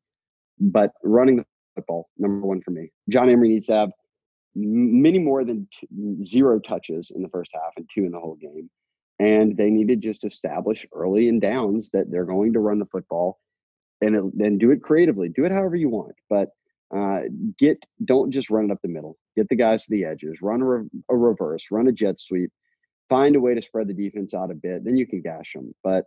but 0.60 0.92
running 1.04 1.38
the 1.38 1.46
football, 1.76 2.10
number 2.18 2.46
one 2.46 2.62
for 2.62 2.72
me. 2.72 2.92
John 3.10 3.30
Emery 3.30 3.50
needs 3.50 3.68
to 3.68 3.74
have 3.74 3.92
many 4.56 5.20
more 5.20 5.44
than 5.46 5.68
zero 6.24 6.60
touches 6.60 7.12
in 7.16 7.22
the 7.22 7.30
first 7.30 7.52
half 7.54 7.72
and 7.78 7.90
two 7.94 8.06
in 8.06 8.12
the 8.12 8.20
whole 8.20 8.36
game. 8.36 8.70
And 9.20 9.56
they 9.56 9.70
need 9.70 9.88
to 9.90 9.96
just 9.96 10.26
establish 10.26 10.86
early 10.94 11.28
in 11.28 11.40
downs 11.40 11.90
that 11.94 12.10
they're 12.10 12.26
going 12.26 12.54
to 12.54 12.60
run 12.60 12.80
the 12.80 12.88
football 12.88 13.40
and 14.02 14.32
then 14.36 14.58
do 14.58 14.72
it 14.72 14.82
creatively. 14.82 15.30
Do 15.30 15.46
it 15.46 15.52
however 15.52 15.76
you 15.76 15.90
want, 15.90 16.16
but 16.30 16.50
uh, 16.96 17.22
get 17.58 17.78
don't 18.04 18.32
just 18.32 18.50
run 18.50 18.66
it 18.66 18.72
up 18.72 18.80
the 18.82 18.90
middle. 18.90 19.18
Get 19.38 19.48
the 19.48 19.56
guys 19.56 19.84
to 19.84 19.92
the 19.92 20.04
edges. 20.04 20.40
Run 20.42 20.62
a, 20.62 20.66
re- 20.66 20.90
a 21.10 21.16
reverse. 21.16 21.66
Run 21.72 21.88
a 21.88 21.92
jet 21.92 22.20
sweep. 22.20 22.52
Find 23.10 23.36
a 23.36 23.40
way 23.40 23.54
to 23.54 23.62
spread 23.62 23.88
the 23.88 23.94
defense 23.94 24.34
out 24.34 24.52
a 24.52 24.56
bit. 24.56 24.84
Then 24.84 24.98
you 24.98 25.08
can 25.08 25.22
gash 25.22 25.54
them. 25.54 25.74
But 25.84 26.06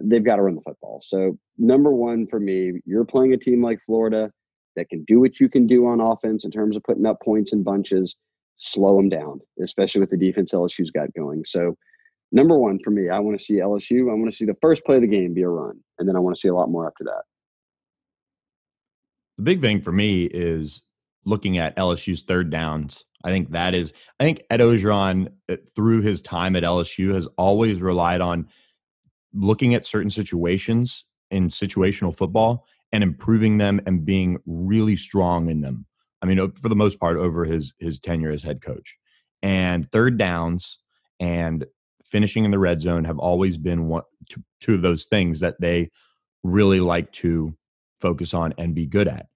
they've 0.00 0.24
got 0.24 0.36
to 0.36 0.42
run 0.42 0.54
the 0.54 0.62
football. 0.62 1.02
So 1.04 1.38
number 1.58 1.90
one 1.90 2.26
for 2.26 2.40
me, 2.40 2.80
you're 2.86 3.04
playing 3.04 3.34
a 3.34 3.38
team 3.38 3.62
like 3.62 3.80
Florida 3.84 4.30
that 4.78 4.88
can 4.88 5.04
do 5.04 5.20
what 5.20 5.40
you 5.40 5.48
can 5.48 5.66
do 5.66 5.86
on 5.86 6.00
offense 6.00 6.44
in 6.44 6.50
terms 6.50 6.76
of 6.76 6.82
putting 6.82 7.06
up 7.06 7.20
points 7.20 7.52
in 7.52 7.62
bunches. 7.62 8.16
Slow 8.56 8.96
them 8.96 9.08
down, 9.08 9.40
especially 9.62 10.00
with 10.00 10.10
the 10.10 10.16
defense 10.16 10.52
LSU's 10.52 10.90
got 10.90 11.12
going. 11.14 11.44
So 11.44 11.76
number 12.32 12.58
one 12.58 12.78
for 12.82 12.90
me, 12.90 13.08
I 13.08 13.18
want 13.18 13.38
to 13.38 13.44
see 13.44 13.54
LSU. 13.54 14.10
I 14.10 14.14
want 14.14 14.30
to 14.30 14.36
see 14.36 14.44
the 14.44 14.56
first 14.60 14.84
play 14.84 14.96
of 14.96 15.02
the 15.02 15.08
game 15.08 15.34
be 15.34 15.42
a 15.42 15.48
run, 15.48 15.78
and 15.98 16.08
then 16.08 16.16
I 16.16 16.18
want 16.18 16.34
to 16.36 16.40
see 16.40 16.48
a 16.48 16.54
lot 16.54 16.70
more 16.70 16.86
after 16.86 17.04
that. 17.04 17.22
The 19.36 19.44
big 19.44 19.60
thing 19.60 19.80
for 19.80 19.92
me 19.92 20.24
is 20.24 20.82
looking 21.24 21.58
at 21.58 21.76
LSU's 21.76 22.22
third 22.22 22.50
downs. 22.50 23.04
I 23.22 23.30
think 23.30 23.52
that 23.52 23.74
is, 23.74 23.92
I 24.18 24.24
think 24.24 24.42
Ed 24.50 24.60
Orgeron, 24.60 25.28
uh, 25.48 25.56
through 25.76 26.02
his 26.02 26.20
time 26.20 26.56
at 26.56 26.62
LSU, 26.62 27.14
has 27.14 27.28
always 27.36 27.80
relied 27.80 28.20
on 28.20 28.48
looking 29.32 29.74
at 29.74 29.86
certain 29.86 30.10
situations 30.10 31.04
in 31.30 31.48
situational 31.48 32.16
football 32.16 32.66
and 32.92 33.02
improving 33.02 33.58
them 33.58 33.80
and 33.86 34.04
being 34.04 34.38
really 34.46 34.96
strong 34.96 35.50
in 35.50 35.60
them. 35.60 35.86
I 36.22 36.26
mean, 36.26 36.50
for 36.52 36.68
the 36.68 36.76
most 36.76 36.98
part, 36.98 37.16
over 37.16 37.44
his 37.44 37.72
his 37.78 37.98
tenure 37.98 38.32
as 38.32 38.42
head 38.42 38.60
coach, 38.60 38.98
and 39.42 39.90
third 39.92 40.18
downs 40.18 40.78
and 41.20 41.64
finishing 42.04 42.44
in 42.44 42.50
the 42.50 42.58
red 42.58 42.80
zone 42.80 43.04
have 43.04 43.18
always 43.18 43.58
been 43.58 43.86
one, 43.86 44.02
two 44.60 44.74
of 44.74 44.82
those 44.82 45.04
things 45.04 45.40
that 45.40 45.60
they 45.60 45.90
really 46.42 46.80
like 46.80 47.12
to 47.12 47.54
focus 48.00 48.32
on 48.34 48.54
and 48.58 48.74
be 48.74 48.86
good 48.86 49.08
at. 49.08 49.26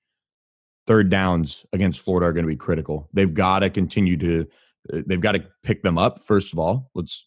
Third 0.87 1.11
downs 1.11 1.65
against 1.73 2.01
Florida 2.01 2.27
are 2.27 2.33
going 2.33 2.45
to 2.45 2.49
be 2.49 2.57
critical. 2.57 3.09
They've 3.13 3.33
got 3.33 3.61
to 3.61 3.71
continue 3.71 4.17
to 4.17 4.47
uh, 4.93 5.03
they've 5.07 5.21
got 5.21 5.33
to 5.33 5.45
pick 5.63 5.83
them 5.83 5.99
up 5.99 6.19
first 6.19 6.53
of 6.53 6.59
all. 6.59 6.91
Let's 6.95 7.27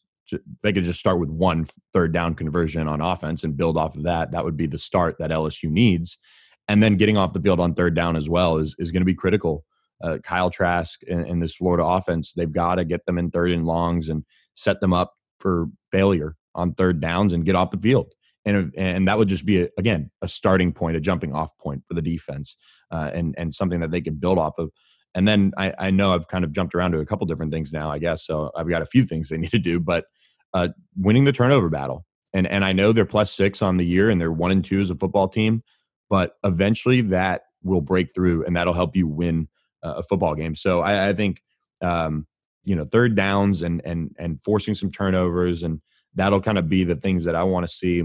they 0.64 0.74
could 0.74 0.84
just 0.84 1.00
start 1.00 1.20
with 1.20 1.30
one 1.30 1.66
third 1.94 2.14
down 2.14 2.36
conversion 2.36 2.88
on 2.88 3.02
offense 3.02 3.44
and 3.44 3.58
build 3.58 3.78
off 3.78 3.96
of 3.96 4.04
that. 4.04 4.32
That 4.32 4.44
would 4.44 4.58
be 4.58 4.68
the 4.68 4.78
start 4.78 5.18
that 5.20 5.32
LSU 5.32 5.70
needs. 5.70 6.18
And 6.68 6.82
then 6.82 6.98
getting 6.98 7.18
off 7.18 7.34
the 7.34 7.42
field 7.42 7.60
on 7.60 7.76
third 7.76 7.96
down 7.96 8.16
as 8.16 8.30
well 8.30 8.58
is, 8.58 8.76
is 8.80 8.92
going 8.92 9.02
to 9.02 9.06
be 9.06 9.14
critical. 9.14 9.64
Uh, 10.04 10.18
Kyle 10.24 10.50
Trask 10.50 11.02
and, 11.08 11.26
and, 11.26 11.42
this 11.42 11.56
Florida 11.56 11.86
offense, 11.86 12.34
they've 12.34 12.52
got 12.52 12.76
to 12.76 12.86
get 12.86 13.06
them 13.06 13.18
in 13.18 13.32
third 13.32 13.52
and 13.52 13.66
longs 13.66 14.10
and 14.10 14.26
set 14.54 14.82
them 14.82 14.94
up 14.94 15.14
for 15.40 15.68
failure 15.92 16.36
on 16.54 16.74
third 16.74 17.00
downs 17.00 17.32
and 17.32 17.46
get 17.46 17.56
off 17.56 17.72
the 17.72 17.78
field. 17.78 18.14
And, 18.44 18.74
and 18.78 19.08
that 19.08 19.18
would 19.18 19.30
just 19.30 19.46
be, 19.46 19.64
a, 19.64 19.70
again, 19.78 20.12
a 20.22 20.28
starting 20.28 20.74
point, 20.74 20.98
a 20.98 21.00
jumping 21.00 21.34
off 21.34 21.58
point 21.58 21.84
for 21.88 21.94
the 21.94 22.02
defense 22.02 22.58
uh, 22.92 23.10
and, 23.14 23.36
and 23.38 23.54
something 23.54 23.80
that 23.80 23.92
they 23.92 24.02
can 24.02 24.16
build 24.16 24.38
off 24.38 24.58
of. 24.58 24.70
And 25.16 25.28
then 25.28 25.54
I, 25.58 25.74
I 25.80 25.92
know 25.92 26.14
I've 26.14 26.28
kind 26.28 26.44
of 26.44 26.52
jumped 26.52 26.76
around 26.76 26.92
to 26.92 27.00
a 27.00 27.06
couple 27.06 27.26
different 27.26 27.52
things 27.52 27.72
now, 27.72 27.90
I 27.90 28.00
guess. 28.00 28.26
So 28.26 28.52
I've 28.56 28.70
got 28.70 28.82
a 28.82 28.86
few 28.86 29.06
things 29.06 29.30
they 29.30 29.38
need 29.38 29.52
to 29.52 29.60
do, 29.60 29.80
but 29.80 30.06
uh, 30.54 30.70
winning 30.96 31.24
the 31.24 31.32
turnover 31.32 31.70
battle. 31.70 32.06
And 32.34 32.46
and 32.48 32.66
I 32.66 32.74
know 32.74 32.92
they're 32.92 33.06
plus 33.06 33.32
six 33.32 33.62
on 33.62 33.78
the 33.78 33.86
year 33.86 34.10
and 34.10 34.20
they're 34.20 34.32
one 34.32 34.52
and 34.52 34.64
two 34.64 34.82
as 34.82 34.90
a 34.90 34.96
football 34.96 35.30
team, 35.30 35.64
but 36.10 36.34
eventually 36.44 37.02
that 37.02 37.44
will 37.64 37.82
break 37.82 38.14
through 38.14 38.46
and 38.46 38.56
that'll 38.56 38.74
help 38.74 38.96
you 38.96 39.08
win 39.08 39.48
a 39.82 40.04
football 40.04 40.36
game. 40.36 40.56
So 40.56 40.82
I, 40.82 41.10
I 41.10 41.14
think 41.14 41.42
um, 41.82 42.28
you 42.66 42.76
know 42.76 42.86
third 42.86 43.16
downs 43.16 43.62
and 43.62 43.82
and 43.86 44.14
and 44.20 44.42
forcing 44.42 44.76
some 44.76 44.92
turnovers 44.92 45.64
and 45.64 45.82
that'll 46.16 46.42
kind 46.42 46.58
of 46.58 46.68
be 46.68 46.84
the 46.84 46.96
things 46.96 47.24
that 47.24 47.36
I 47.36 47.44
want 47.44 47.66
to 47.68 47.74
see 47.74 48.04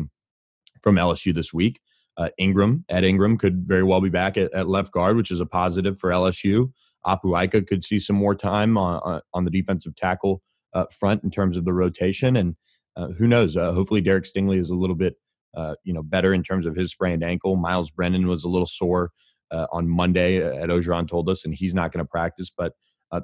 from 0.82 0.96
LSU 0.96 1.34
this 1.34 1.52
week. 1.52 1.80
Uh, 2.16 2.28
Ingram, 2.38 2.84
Ed 2.88 3.04
Ingram 3.04 3.38
could 3.38 3.66
very 3.66 3.82
well 3.82 4.00
be 4.00 4.10
back 4.10 4.36
at, 4.36 4.52
at, 4.52 4.68
left 4.68 4.92
guard, 4.92 5.16
which 5.16 5.30
is 5.30 5.40
a 5.40 5.46
positive 5.46 5.98
for 5.98 6.10
LSU. 6.10 6.70
Apu 7.06 7.42
Ika 7.44 7.62
could 7.62 7.84
see 7.84 7.98
some 7.98 8.16
more 8.16 8.34
time 8.34 8.76
on, 8.76 9.20
on 9.32 9.44
the 9.44 9.50
defensive 9.50 9.96
tackle 9.96 10.42
uh, 10.74 10.84
front 10.98 11.24
in 11.24 11.30
terms 11.30 11.56
of 11.56 11.64
the 11.64 11.72
rotation. 11.72 12.36
And 12.36 12.56
uh, 12.96 13.08
who 13.18 13.26
knows? 13.26 13.56
Uh, 13.56 13.72
hopefully, 13.72 14.00
Derek 14.00 14.24
Stingley 14.24 14.58
is 14.58 14.70
a 14.70 14.74
little 14.74 14.96
bit 14.96 15.14
uh, 15.56 15.74
you 15.84 15.92
know 15.92 16.02
better 16.02 16.32
in 16.32 16.42
terms 16.42 16.66
of 16.66 16.76
his 16.76 16.90
sprained 16.90 17.24
ankle. 17.24 17.56
Miles 17.56 17.90
Brennan 17.90 18.28
was 18.28 18.44
a 18.44 18.48
little 18.48 18.66
sore 18.66 19.10
uh, 19.50 19.66
on 19.72 19.88
Monday, 19.88 20.40
Ed 20.40 20.68
Orgeron 20.68 21.08
told 21.08 21.28
us, 21.28 21.44
and 21.44 21.54
he's 21.54 21.74
not 21.74 21.92
going 21.92 22.04
to 22.04 22.08
practice. 22.08 22.52
But 22.56 22.72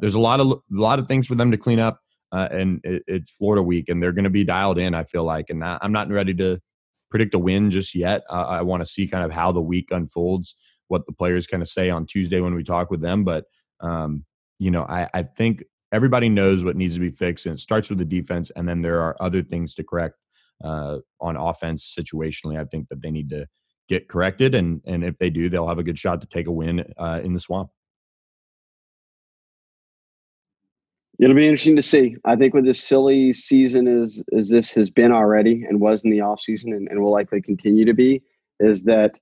there's 0.01 0.15
a 0.15 0.21
lot 0.21 0.41
of 0.41 0.49
a 0.51 0.59
lot 0.71 0.99
of 0.99 1.07
things 1.07 1.27
for 1.27 1.35
them 1.35 1.51
to 1.51 1.57
clean 1.57 1.79
up. 1.79 2.01
and 2.33 2.81
it, 2.83 3.03
it's 3.07 3.31
Florida 3.31 3.62
week, 3.62 3.89
and 3.89 4.03
they're 4.03 4.12
going 4.12 4.25
to 4.25 4.31
be 4.31 4.45
dialed 4.45 4.79
in. 4.79 4.95
I 4.95 5.05
feel 5.05 5.25
like, 5.25 5.47
and 5.51 5.65
I'm 5.65 5.93
not 5.93 6.11
ready 6.11 6.35
to 6.35 6.59
predict 7.11 7.35
a 7.35 7.39
win 7.39 7.71
just 7.71 7.95
yet. 7.95 8.23
I 8.29 8.62
want 8.62 8.83
to 8.83 8.87
see 8.87 9.07
kind 9.07 9.25
of 9.25 9.31
how 9.31 9.53
the 9.53 9.62
week 9.62 9.91
unfolds, 9.91 10.57
what 10.89 11.07
the 11.07 11.12
players 11.12 11.47
kind 11.47 11.62
of 11.62 11.69
say 11.69 11.91
on 11.91 12.07
Tuesday 12.07 12.41
when 12.41 12.55
we 12.55 12.65
talk 12.65 12.91
with 12.91 13.01
them. 13.03 13.23
But 13.23 13.45
um, 13.81 14.25
you 14.59 14.71
know, 14.71 14.85
I, 14.85 15.09
I 15.12 15.23
think 15.23 15.65
everybody 15.93 16.29
knows 16.29 16.65
what 16.65 16.77
needs 16.77 16.95
to 16.95 17.01
be 17.01 17.11
fixed, 17.11 17.47
and 17.47 17.55
it 17.55 17.61
starts 17.61 17.89
with 17.89 17.99
the 17.99 18.05
defense, 18.05 18.51
and 18.57 18.69
then 18.69 18.81
there 18.81 19.01
are 19.01 19.17
other 19.21 19.43
things 19.43 19.75
to 19.75 19.85
correct 19.85 20.17
uh, 20.65 20.99
on 21.21 21.37
offense 21.37 21.95
situationally. 21.99 22.59
I 22.59 22.65
think 22.65 22.89
that 22.89 23.03
they 23.03 23.11
need 23.11 23.31
to 23.31 23.47
get 23.89 24.09
corrected, 24.09 24.55
and 24.55 24.81
and 24.87 25.05
if 25.05 25.19
they 25.19 25.31
do, 25.31 25.49
they'll 25.49 25.69
have 25.69 25.79
a 25.79 25.85
good 25.85 25.99
shot 25.99 26.21
to 26.23 26.27
take 26.27 26.47
a 26.47 26.53
win 26.53 26.85
uh, 26.99 27.21
in 27.23 27.35
the 27.35 27.41
swamp. 27.41 27.71
It'll 31.19 31.37
be 31.37 31.47
interesting 31.47 31.77
to 31.77 31.83
see. 31.83 32.17
I 32.27 32.37
think 32.37 32.53
with 32.53 32.67
this 32.67 32.83
silly 32.83 33.33
season 33.33 33.87
as 33.89 34.23
as 34.37 34.51
this 34.51 34.71
has 34.73 34.91
been 34.91 35.12
already 35.12 35.65
and 35.69 35.81
was 35.81 36.05
in 36.05 36.11
the 36.11 36.19
offseason 36.19 36.77
and, 36.77 36.89
and 36.89 37.01
will 37.01 37.12
likely 37.12 37.41
continue 37.41 37.85
to 37.85 37.95
be, 37.95 38.23
is 38.61 38.83
that 38.85 39.15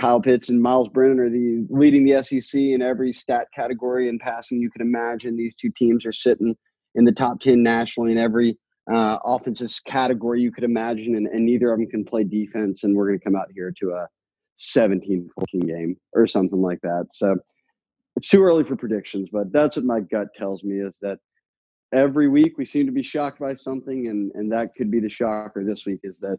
Kyle 0.00 0.20
Pitts 0.20 0.48
and 0.48 0.60
Miles 0.60 0.88
Brennan 0.88 1.20
are 1.20 1.30
the 1.30 1.66
leading 1.70 2.04
the 2.04 2.22
SEC 2.22 2.60
in 2.60 2.82
every 2.82 3.12
stat 3.12 3.46
category 3.54 4.08
in 4.08 4.18
passing 4.18 4.60
you 4.60 4.70
can 4.70 4.82
imagine. 4.82 5.36
These 5.36 5.54
two 5.54 5.70
teams 5.76 6.04
are 6.04 6.12
sitting 6.12 6.56
in 6.94 7.04
the 7.04 7.12
top 7.12 7.40
10 7.40 7.62
nationally 7.62 8.12
in 8.12 8.18
every 8.18 8.58
uh, 8.92 9.18
offensive 9.24 9.70
category 9.86 10.40
you 10.40 10.52
could 10.52 10.64
imagine, 10.64 11.16
and, 11.16 11.26
and 11.28 11.46
neither 11.46 11.72
of 11.72 11.78
them 11.78 11.88
can 11.88 12.04
play 12.04 12.24
defense. 12.24 12.84
And 12.84 12.94
we're 12.94 13.06
going 13.06 13.18
to 13.18 13.24
come 13.24 13.36
out 13.36 13.48
here 13.54 13.72
to 13.80 13.92
a 13.92 14.08
17 14.58 15.28
14 15.34 15.60
game 15.60 15.96
or 16.12 16.26
something 16.26 16.60
like 16.60 16.80
that. 16.82 17.06
So 17.12 17.36
it's 18.16 18.28
too 18.28 18.42
early 18.42 18.64
for 18.64 18.76
predictions, 18.76 19.28
but 19.32 19.52
that's 19.52 19.76
what 19.76 19.86
my 19.86 20.00
gut 20.00 20.28
tells 20.36 20.62
me 20.62 20.80
is 20.80 20.98
that 21.02 21.18
every 21.92 22.28
week 22.28 22.58
we 22.58 22.64
seem 22.64 22.86
to 22.86 22.92
be 22.92 23.02
shocked 23.02 23.40
by 23.40 23.54
something, 23.54 24.08
and, 24.08 24.32
and 24.34 24.50
that 24.52 24.74
could 24.76 24.90
be 24.90 25.00
the 25.00 25.08
shocker 25.08 25.64
this 25.64 25.86
week 25.86 26.00
is 26.02 26.18
that 26.18 26.38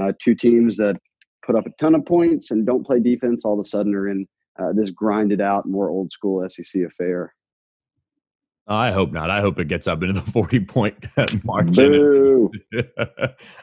uh, 0.00 0.12
two 0.20 0.34
teams 0.34 0.76
that 0.78 0.96
put 1.44 1.56
up 1.56 1.66
a 1.66 1.70
ton 1.80 1.94
of 1.94 2.04
points 2.06 2.50
and 2.50 2.66
don't 2.66 2.86
play 2.86 3.00
defense 3.00 3.42
all 3.44 3.58
of 3.58 3.64
a 3.64 3.68
sudden 3.68 3.94
are 3.94 4.08
in 4.08 4.26
uh, 4.58 4.72
this 4.74 4.90
grinded 4.90 5.40
out, 5.40 5.66
more 5.66 5.88
old 5.88 6.12
school 6.12 6.46
SEC 6.48 6.82
affair. 6.82 7.34
I 8.66 8.92
hope 8.92 9.12
not. 9.12 9.30
I 9.30 9.40
hope 9.40 9.58
it 9.58 9.68
gets 9.68 9.86
up 9.86 10.02
into 10.02 10.14
the 10.14 10.20
forty 10.30 10.60
point 10.60 11.06
margin. 11.44 12.50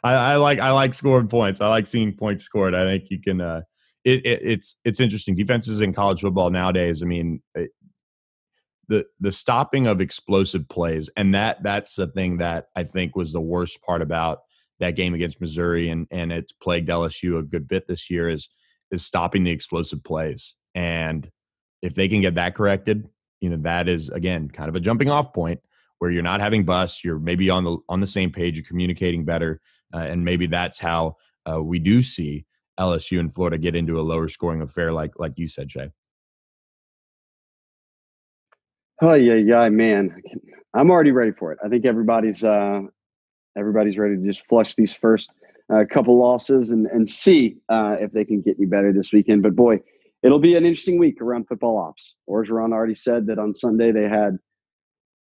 I, 0.03 0.13
I, 0.13 0.35
like 0.35 0.59
I 0.59 0.71
like 0.71 0.93
scoring 0.93 1.27
points. 1.27 1.61
I 1.61 1.67
like 1.67 1.87
seeing 1.87 2.13
points 2.13 2.43
scored. 2.43 2.75
I 2.75 2.85
think 2.85 3.09
you 3.09 3.21
can. 3.21 3.41
Uh, 3.41 3.61
it, 4.03 4.25
it, 4.25 4.39
it's 4.43 4.75
it's 4.83 4.99
interesting. 4.99 5.35
Defenses 5.35 5.81
in 5.81 5.93
college 5.93 6.21
football 6.21 6.49
nowadays. 6.49 7.01
I 7.01 7.05
mean, 7.05 7.41
it, 7.55 7.71
the 8.87 9.05
the 9.19 9.31
stopping 9.31 9.87
of 9.87 10.01
explosive 10.01 10.67
plays, 10.67 11.09
and 11.15 11.33
that 11.33 11.63
that's 11.63 11.95
the 11.95 12.07
thing 12.07 12.37
that 12.37 12.67
I 12.75 12.83
think 12.83 13.15
was 13.15 13.31
the 13.31 13.41
worst 13.41 13.81
part 13.81 14.01
about 14.01 14.39
that 14.79 14.95
game 14.95 15.13
against 15.13 15.41
Missouri, 15.41 15.89
and 15.89 16.07
and 16.11 16.31
it's 16.31 16.53
plagued 16.53 16.89
LSU 16.89 17.39
a 17.39 17.43
good 17.43 17.67
bit 17.67 17.87
this 17.87 18.09
year 18.09 18.29
is 18.29 18.49
is 18.91 19.05
stopping 19.05 19.43
the 19.43 19.51
explosive 19.51 20.03
plays. 20.03 20.55
And 20.75 21.29
if 21.81 21.95
they 21.95 22.07
can 22.07 22.21
get 22.21 22.35
that 22.35 22.55
corrected, 22.55 23.07
you 23.41 23.49
know 23.49 23.57
that 23.57 23.87
is 23.87 24.09
again 24.09 24.49
kind 24.49 24.69
of 24.69 24.75
a 24.75 24.79
jumping 24.79 25.09
off 25.09 25.33
point 25.33 25.59
where 25.99 26.11
you're 26.11 26.23
not 26.23 26.39
having 26.39 26.63
busts, 26.63 27.03
you're 27.03 27.19
maybe 27.19 27.49
on 27.49 27.63
the 27.63 27.77
on 27.89 27.99
the 27.99 28.07
same 28.07 28.31
page, 28.31 28.57
you're 28.57 28.65
communicating 28.65 29.25
better, 29.25 29.61
uh, 29.93 29.99
and 29.99 30.23
maybe 30.23 30.47
that's 30.47 30.79
how 30.79 31.17
uh, 31.49 31.61
we 31.61 31.79
do 31.79 32.01
see 32.01 32.45
LSU 32.79 33.19
and 33.19 33.33
Florida 33.33 33.57
get 33.57 33.75
into 33.75 33.99
a 33.99 34.01
lower 34.01 34.29
scoring 34.29 34.61
affair, 34.61 34.93
like 34.93 35.11
like 35.17 35.33
you 35.35 35.47
said, 35.47 35.71
Shea. 35.71 35.89
Oh 39.01 39.13
yeah, 39.13 39.35
yeah, 39.35 39.69
man. 39.69 40.21
I'm 40.73 40.91
already 40.91 41.11
ready 41.11 41.31
for 41.31 41.51
it. 41.51 41.59
I 41.63 41.69
think 41.69 41.85
everybody's 41.85 42.43
uh, 42.43 42.81
everybody's 43.59 43.97
ready 43.97 44.15
to 44.15 44.23
just 44.23 44.45
flush 44.47 44.75
these 44.75 44.93
first 44.93 45.29
uh, 45.71 45.83
couple 45.91 46.17
losses 46.17 46.69
and 46.71 46.87
and 46.87 47.09
see 47.09 47.57
uh, 47.69 47.97
if 47.99 48.11
they 48.11 48.25
can 48.25 48.41
get 48.41 48.57
any 48.57 48.65
better 48.65 48.91
this 48.91 49.11
weekend. 49.11 49.43
But 49.43 49.55
boy, 49.55 49.79
it'll 50.23 50.39
be 50.39 50.55
an 50.55 50.65
interesting 50.65 50.97
week 50.97 51.21
around 51.21 51.47
football 51.47 51.77
ops. 51.77 52.15
Orgeron 52.29 52.73
already 52.73 52.95
said 52.95 53.27
that 53.27 53.39
on 53.39 53.53
Sunday 53.53 53.91
they 53.91 54.09
had 54.09 54.37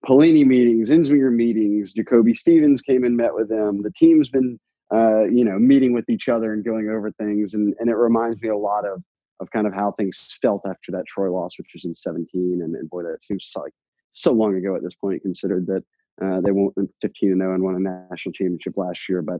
Pelini 0.05 0.45
meetings, 0.45 0.89
Ensminger 0.89 1.33
meetings. 1.33 1.91
Jacoby 1.91 2.33
Stevens 2.33 2.81
came 2.81 3.03
and 3.03 3.17
met 3.17 3.33
with 3.33 3.49
them. 3.49 3.81
The 3.81 3.91
team's 3.91 4.29
been 4.29 4.59
uh, 4.93 5.25
you 5.25 5.43
know 5.43 5.59
meeting 5.59 5.93
with 5.93 6.09
each 6.09 6.29
other 6.29 6.53
and 6.53 6.63
going 6.63 6.89
over 6.89 7.11
things, 7.11 7.53
and 7.53 7.73
and 7.79 7.89
it 7.89 7.95
reminds 7.95 8.41
me 8.41 8.49
a 8.49 8.57
lot 8.57 8.85
of 8.85 9.01
of 9.39 9.49
kind 9.51 9.67
of 9.67 9.73
how 9.73 9.91
things 9.91 10.37
felt 10.41 10.61
after 10.67 10.91
that 10.91 11.05
Troy 11.07 11.31
loss, 11.31 11.57
which 11.57 11.69
was 11.73 11.85
in 11.85 11.93
17. 11.93 12.61
And, 12.63 12.75
and 12.75 12.89
boy, 12.89 13.03
that 13.03 13.23
seems 13.23 13.51
like 13.55 13.73
so 14.11 14.31
long 14.31 14.55
ago 14.55 14.75
at 14.75 14.83
this 14.83 14.95
point, 14.95 15.21
considered 15.21 15.67
that 15.67 15.83
uh, 16.23 16.41
they 16.41 16.51
went 16.51 16.73
15 17.01 17.31
and 17.31 17.41
0 17.41 17.53
and 17.53 17.63
won 17.63 17.75
a 17.75 17.79
national 17.79 18.33
championship 18.33 18.73
last 18.75 19.07
year. 19.07 19.21
But 19.21 19.39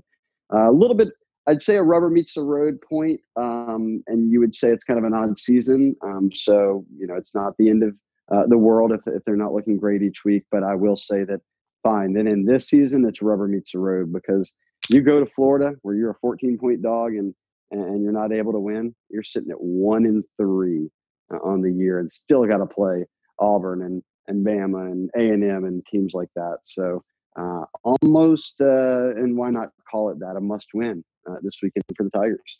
uh, 0.54 0.70
a 0.70 0.72
little 0.72 0.96
bit, 0.96 1.10
I'd 1.48 1.62
say 1.62 1.78
a 1.78 1.84
rubber 1.84 2.10
meets 2.10 2.34
the 2.34 2.42
road 2.42 2.80
point, 2.82 3.20
um, 3.36 4.04
and 4.08 4.32
you 4.32 4.40
would 4.40 4.56
say 4.56 4.70
it's 4.70 4.84
kind 4.84 5.00
of 5.00 5.06
an 5.06 5.14
odd 5.14 5.40
season. 5.40 5.96
Um, 6.04 6.30
so 6.34 6.86
you 6.98 7.08
know, 7.08 7.16
it's 7.16 7.34
not 7.34 7.54
the 7.58 7.70
end 7.70 7.84
of 7.84 7.96
uh, 8.32 8.48
the 8.48 8.58
world 8.58 8.92
if 8.92 9.02
if 9.08 9.24
they're 9.26 9.36
not 9.36 9.54
looking 9.54 9.78
great 9.78 10.02
each 10.02 10.24
week. 10.26 10.44
But 10.52 10.64
I 10.64 10.76
will 10.76 10.96
say 10.96 11.24
that 11.24 11.40
fine. 11.84 12.14
Then 12.14 12.28
in 12.28 12.46
this 12.46 12.70
season, 12.70 13.06
it's 13.06 13.22
rubber 13.22 13.48
meets 13.48 13.72
the 13.72 13.80
road 13.80 14.12
because 14.12 14.52
you 14.90 15.02
go 15.02 15.20
to 15.20 15.32
Florida 15.36 15.74
where 15.82 15.96
you're 15.96 16.12
a 16.12 16.20
14 16.22 16.58
point 16.58 16.82
dog 16.82 17.14
and 17.14 17.34
and 17.72 18.04
you're 18.04 18.14
not 18.14 18.32
able 18.32 18.54
to 18.54 18.60
win, 18.60 18.96
you're 19.10 19.24
sitting 19.24 19.52
at 19.52 19.60
one 19.60 20.06
in 20.06 20.24
three 20.38 20.90
uh, 21.34 21.38
on 21.44 21.62
the 21.62 21.72
year 21.72 22.00
and 22.00 22.12
still 22.12 22.46
got 22.46 22.58
to 22.58 22.66
play 22.66 23.06
Auburn 23.40 23.82
and 23.82 24.02
and 24.28 24.46
Bama 24.46 24.92
and 24.92 25.10
A 25.16 25.34
and 25.34 25.44
M 25.44 25.66
and 25.66 25.86
teams 25.86 26.14
like 26.14 26.30
that. 26.36 26.58
So 26.66 27.04
uh, 27.38 27.66
almost, 27.84 28.56
uh, 28.60 29.16
and 29.16 29.38
why 29.38 29.50
not 29.52 29.70
call 29.90 30.10
it 30.10 30.20
that, 30.20 30.36
a 30.36 30.42
must 30.42 30.68
win 30.74 31.04
uh, 31.30 31.36
this 31.42 31.56
weekend 31.62 31.84
for 31.96 32.04
the 32.04 32.10
Tigers. 32.10 32.60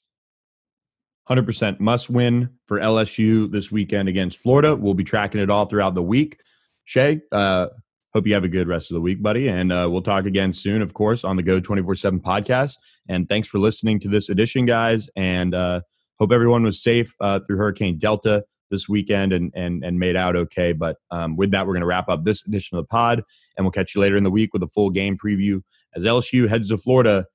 100% 1.30 1.80
must 1.80 2.10
win 2.10 2.50
for 2.68 2.80
LSU 2.80 3.52
this 3.52 3.72
weekend 3.72 4.08
against 4.08 4.40
Florida. 4.40 4.76
We'll 4.76 4.94
be 4.94 5.04
tracking 5.04 5.42
it 5.42 5.50
all 5.50 5.66
throughout 5.66 5.94
the 5.94 6.04
week. 6.04 6.40
Shea, 6.86 7.20
uh, 7.34 7.68
hope 8.14 8.28
you 8.28 8.34
have 8.34 8.46
a 8.46 8.50
good 8.50 8.68
rest 8.68 8.92
of 8.92 8.96
the 8.96 9.02
week, 9.02 9.22
buddy. 9.22 9.50
And 9.50 9.74
uh, 9.74 9.90
we'll 9.92 10.04
talk 10.04 10.26
again 10.26 10.54
soon, 10.54 10.82
of 10.82 10.94
course, 10.94 11.26
on 11.26 11.36
the 11.36 11.44
Go 11.44 11.60
24 11.60 11.96
7 11.96 12.22
podcast. 12.22 12.76
And 13.10 13.28
thanks 13.28 13.50
for 13.50 13.58
listening 13.58 14.00
to 14.02 14.08
this 14.08 14.30
edition, 14.30 14.66
guys. 14.66 15.10
And 15.18 15.54
uh, 15.54 15.82
hope 16.18 16.32
everyone 16.32 16.64
was 16.64 16.82
safe 16.82 17.14
through 17.20 17.58
Hurricane 17.58 17.98
Delta 17.98 18.44
this 18.70 18.88
weekend 18.90 19.34
and 19.34 19.52
and 19.56 19.84
and 19.84 20.00
made 20.00 20.16
out 20.16 20.36
okay. 20.36 20.74
But 20.74 20.98
um, 21.12 21.36
with 21.36 21.52
that, 21.52 21.66
we're 21.66 21.74
going 21.74 21.82
to 21.82 21.88
wrap 21.88 22.10
up 22.10 22.24
this 22.24 22.46
edition 22.46 22.78
of 22.78 22.84
the 22.84 22.88
pod, 22.88 23.24
and 23.56 23.66
we'll 23.66 23.72
catch 23.72 23.96
you 23.96 24.02
later 24.02 24.18
in 24.18 24.24
the 24.24 24.32
week 24.32 24.52
with 24.54 24.64
a 24.64 24.68
full 24.68 24.90
game 24.90 25.18
preview 25.18 25.62
as 25.96 26.06
LSU 26.06 26.48
heads 26.48 26.70
to 26.70 26.78
Florida, 26.78 27.26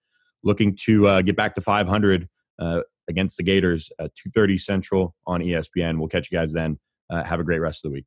looking 0.43 0.77
to 0.85 1.09
uh, 1.09 1.23
get 1.23 1.37
back 1.37 1.55
to 1.55 1.61
500 1.61 2.29
uh, 2.59 2.83
against 3.09 3.37
the 3.37 3.43
Gators 3.43 3.91
at 3.99 4.13
2:30 4.17 4.61
Central 4.61 5.15
on 5.27 5.41
ESPN. 5.41 5.99
We'll 5.99 6.09
catch 6.09 6.31
you 6.31 6.39
guys 6.39 6.53
then. 6.53 6.79
Uh, 7.11 7.23
have 7.25 7.41
a 7.41 7.45
great 7.45 7.59
rest 7.59 7.85
of 7.85 7.91
the 7.91 7.95
week. 7.95 8.07